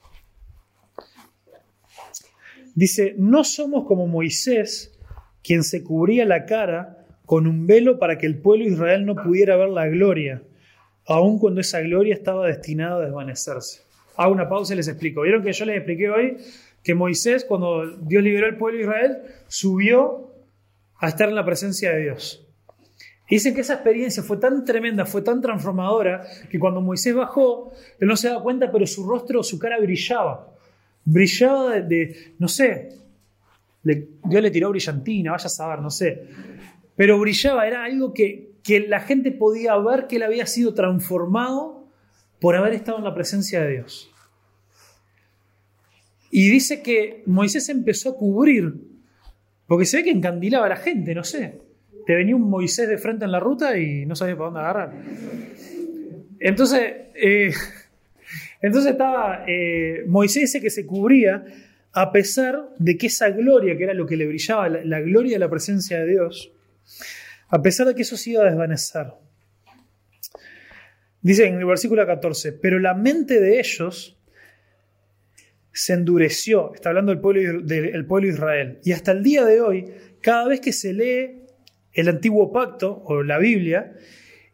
[2.76, 5.00] Dice, no somos como Moisés,
[5.42, 9.16] quien se cubría la cara con un velo para que el pueblo de Israel no
[9.16, 10.44] pudiera ver la gloria
[11.06, 13.82] aun cuando esa gloria estaba destinada a desvanecerse.
[14.16, 15.22] Hago una pausa y les explico.
[15.22, 16.38] ¿Vieron que yo les expliqué hoy
[16.84, 19.18] que Moisés, cuando Dios liberó al pueblo de Israel,
[19.48, 20.32] subió
[20.98, 22.48] a estar en la presencia de Dios?
[23.34, 28.08] Dicen que esa experiencia fue tan tremenda, fue tan transformadora, que cuando Moisés bajó, él
[28.08, 30.54] no se daba cuenta, pero su rostro, su cara brillaba.
[31.06, 33.00] Brillaba de, no sé,
[33.84, 36.28] Dios le tiró brillantina, vaya a saber, no sé.
[36.96, 41.88] Pero brillaba, era algo que, que la gente podía ver que él había sido transformado
[42.40, 44.10] por haber estado en la presencia de Dios.
[46.30, 48.74] Y dice que Moisés empezó a cubrir,
[49.68, 51.63] porque se ve que encandilaba a la gente, no sé.
[52.06, 54.94] Te venía un Moisés de frente en la ruta y no sabía para dónde agarrar.
[56.40, 56.82] Entonces,
[57.16, 57.54] eh,
[58.62, 61.46] entonces estaba, eh, Moisés dice que se cubría
[61.94, 65.40] a pesar de que esa gloria, que era lo que le brillaba, la, gloria de
[65.40, 66.52] la presencia de Dios,
[67.50, 69.08] a pesar de que eso se iba a desvanecer.
[71.22, 74.18] Dice en el versículo 14, pero la mente de ellos
[75.72, 80.48] se endureció, está hablando del pueblo de Israel, y hasta el día de hoy, cada
[80.48, 81.43] vez que se lee
[81.94, 83.94] el antiguo pacto o la Biblia,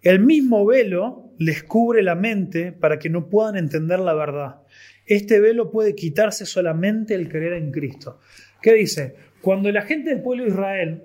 [0.02, 4.62] el mismo velo les cubre la mente para que no puedan entender la verdad.
[5.06, 8.20] Este velo puede quitarse solamente el creer en Cristo.
[8.62, 9.16] ¿Qué dice?
[9.42, 11.04] Cuando la gente del pueblo de Israel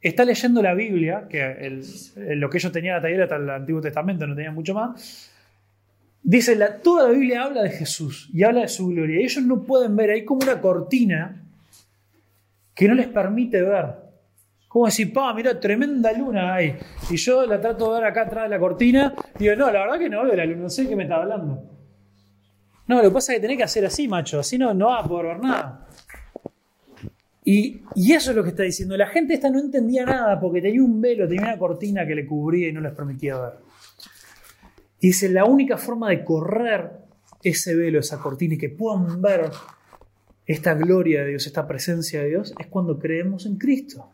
[0.00, 1.80] está leyendo la Biblia, que
[2.16, 5.32] lo que ellos tenían la taller hasta el Antiguo Testamento, no tenían mucho más,
[6.22, 9.20] dice, la, toda la Biblia habla de Jesús y habla de su gloria.
[9.20, 11.44] Ellos no pueden ver, hay como una cortina
[12.74, 14.07] que no les permite ver.
[14.68, 16.76] Como decir, pa, mira, tremenda luna hay.
[17.10, 19.14] Y yo la trato de ver acá atrás de la cortina.
[19.38, 21.16] Y digo, no, la verdad que no veo la luna, no sé qué me está
[21.16, 21.62] hablando.
[22.86, 25.04] No, lo que pasa es que tenés que hacer así, macho, así no, no vas
[25.04, 25.88] a poder ver nada.
[27.50, 27.80] Y,
[28.14, 28.94] eso es lo que está diciendo.
[28.94, 32.26] La gente esta no entendía nada porque tenía un velo, tenía una cortina que le
[32.26, 33.52] cubría y no les permitía ver.
[35.00, 36.90] Y dice, la única forma de correr
[37.42, 39.50] ese velo, esa cortina y que puedan ver
[40.44, 44.10] esta gloria de Dios, esta presencia de Dios, es cuando creemos en Cristo.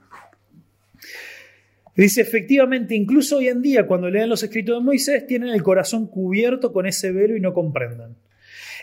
[1.97, 6.09] Dice, efectivamente, incluso hoy en día, cuando leen los escritos de Moisés, tienen el corazón
[6.09, 8.17] cubierto con ese velo y no comprenden.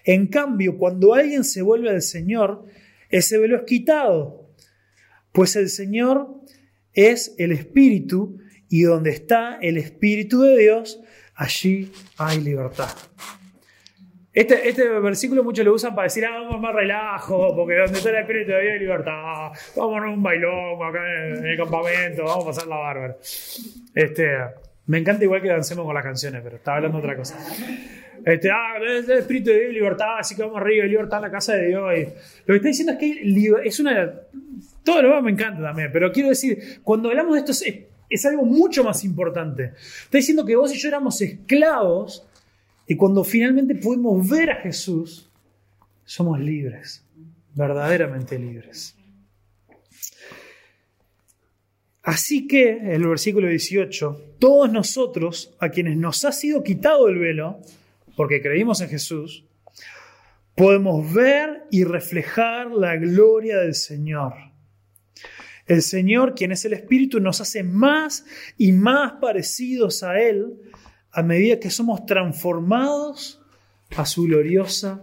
[0.06, 2.66] En cambio, cuando alguien se vuelve al Señor,
[3.10, 4.50] ese velo es quitado,
[5.34, 6.42] pues el Señor
[6.94, 8.40] es el Espíritu
[8.70, 11.02] y donde está el Espíritu de Dios,
[11.36, 12.90] allí hay libertad.
[14.34, 18.12] Este, este versículo muchos lo usan para decir, ah, vamos más relajo, porque donde está
[18.12, 22.46] el Espíritu de Dios hay libertad, vamos a un bailón acá en el campamento, vamos
[22.46, 23.18] a pasar la bárbara.
[23.94, 24.30] Este,
[24.86, 27.38] me encanta igual que dancemos con las canciones, pero estaba hablando de otra cosa.
[28.26, 31.32] Este, ah, es el espíritu de Dios, libertad, así que vamos arriba, libertad en la
[31.32, 31.82] casa de Dios.
[32.46, 34.14] lo que está diciendo es que es una.
[34.84, 37.66] Todo lo demás me encanta también, pero quiero decir, cuando hablamos de esto es,
[38.10, 39.74] es algo mucho más importante.
[40.04, 42.28] Está diciendo que vos y yo éramos esclavos
[42.92, 45.32] y cuando finalmente pudimos ver a Jesús,
[46.04, 47.06] somos libres,
[47.56, 48.98] verdaderamente libres.
[52.04, 57.62] Así que, el versículo 18, todos nosotros, a quienes nos ha sido quitado el velo,
[58.18, 59.46] porque creímos en Jesús,
[60.54, 64.34] podemos ver y reflejar la gloria del Señor.
[65.66, 68.26] El Señor, quien es el Espíritu, nos hace más
[68.58, 70.58] y más parecidos a Él
[71.14, 73.40] a medida que somos transformados
[73.96, 75.02] a su gloriosa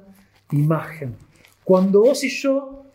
[0.52, 1.16] imagen.
[1.64, 2.86] Cuando vos y yo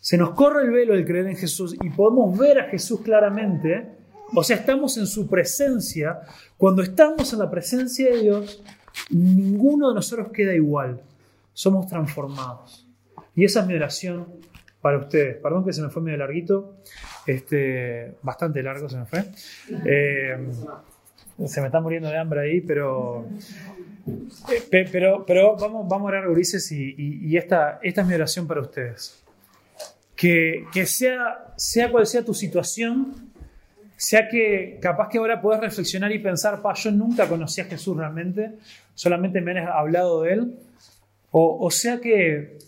[0.00, 3.86] se nos corre el velo del creer en Jesús y podemos ver a Jesús claramente,
[4.34, 6.20] o sea, estamos en su presencia,
[6.56, 8.62] cuando estamos en la presencia de Dios,
[9.10, 11.02] ninguno de nosotros queda igual.
[11.52, 12.86] Somos transformados.
[13.34, 14.26] Y esa es mi oración
[14.80, 15.36] para ustedes.
[15.36, 16.76] Perdón que se me fue medio larguito.
[17.26, 19.24] Este, bastante largo se me fue.
[19.84, 20.38] Eh,
[21.46, 23.26] se me está muriendo de hambre ahí, pero.
[24.70, 29.22] Pero, pero vamos, vamos a orar, Ulises, y, esta, esta es mi oración para ustedes.
[30.16, 33.30] Que, que sea, sea cual sea tu situación,
[33.96, 37.96] sea que capaz que ahora puedes reflexionar y pensar, pa, yo nunca conocí a Jesús
[37.96, 38.54] realmente,
[38.94, 40.54] solamente me han hablado de Él.
[41.30, 42.58] O, sea que,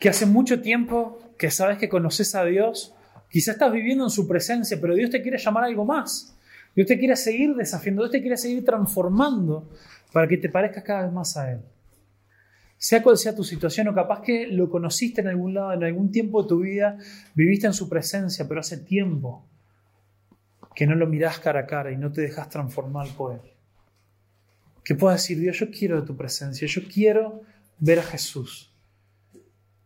[0.00, 2.94] que hace mucho tiempo que sabes que conoces a Dios,
[3.30, 6.35] quizás estás viviendo en su presencia, pero Dios te quiere llamar algo más.
[6.76, 9.70] Dios te quiere seguir desafiando, Dios te quiere seguir transformando
[10.12, 11.60] para que te parezcas cada vez más a Él.
[12.76, 16.12] Sea cual sea tu situación, o capaz que lo conociste en algún lado, en algún
[16.12, 16.98] tiempo de tu vida,
[17.34, 19.48] viviste en su presencia, pero hace tiempo
[20.74, 23.52] que no lo mirás cara a cara y no te dejas transformar por Él.
[24.84, 27.40] Que puedas decir, Dios, yo quiero de tu presencia, yo quiero
[27.78, 28.74] ver a Jesús,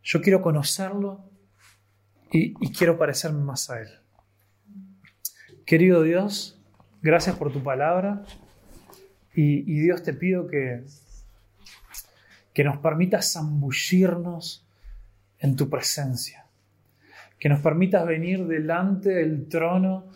[0.03, 1.31] yo quiero conocerlo
[2.33, 3.89] y, quiero parecerme más a Él.
[5.65, 6.60] Querido Dios,
[7.03, 8.23] gracias por tu palabra.
[9.35, 10.83] Y, Dios te pido que,
[12.53, 14.67] que nos permitas zambullirnos
[15.39, 16.47] en tu presencia,
[17.39, 20.07] que nos permitas venir delante del trono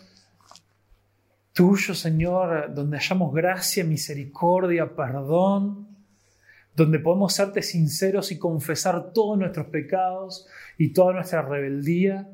[1.53, 5.87] tuyo, Señor, donde hallamos gracia, misericordia, perdón,
[6.75, 10.45] donde podemos serte sinceros y confesar todos nuestros pecados
[10.77, 12.29] y toda nuestra rebeldía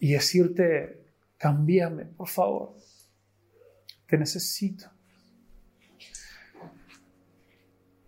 [0.00, 0.97] y decirte,
[1.38, 2.74] cámbiame, por favor,
[4.06, 4.90] te necesito.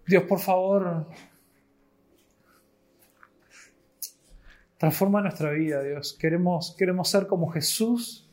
[0.07, 1.07] Dios, por favor,
[4.77, 6.17] transforma nuestra vida, Dios.
[6.19, 8.29] Queremos, queremos ser como Jesús.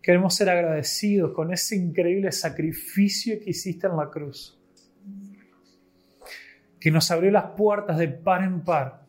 [0.00, 4.58] Queremos ser agradecidos con ese increíble sacrificio que hiciste en la cruz.
[6.80, 9.04] Que nos abrió las puertas de par en par.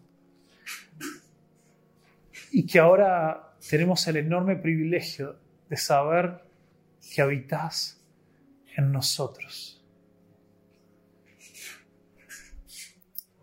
[2.51, 5.38] Y que ahora tenemos el enorme privilegio
[5.70, 6.43] de saber
[7.14, 8.03] que habitas
[8.76, 9.84] en nosotros.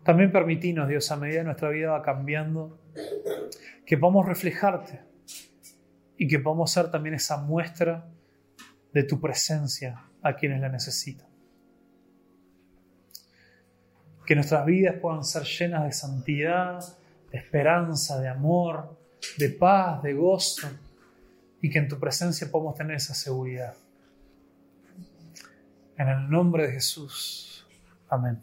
[0.03, 2.79] También permitinos, Dios, a medida que nuestra vida va cambiando,
[3.85, 5.01] que podamos reflejarte
[6.17, 8.07] y que podamos ser también esa muestra
[8.91, 11.27] de tu presencia a quienes la necesitan.
[14.25, 16.79] Que nuestras vidas puedan ser llenas de santidad,
[17.31, 18.98] de esperanza, de amor,
[19.37, 20.67] de paz, de gozo,
[21.61, 23.75] y que en tu presencia podamos tener esa seguridad.
[25.97, 27.65] En el nombre de Jesús.
[28.09, 28.41] Amén.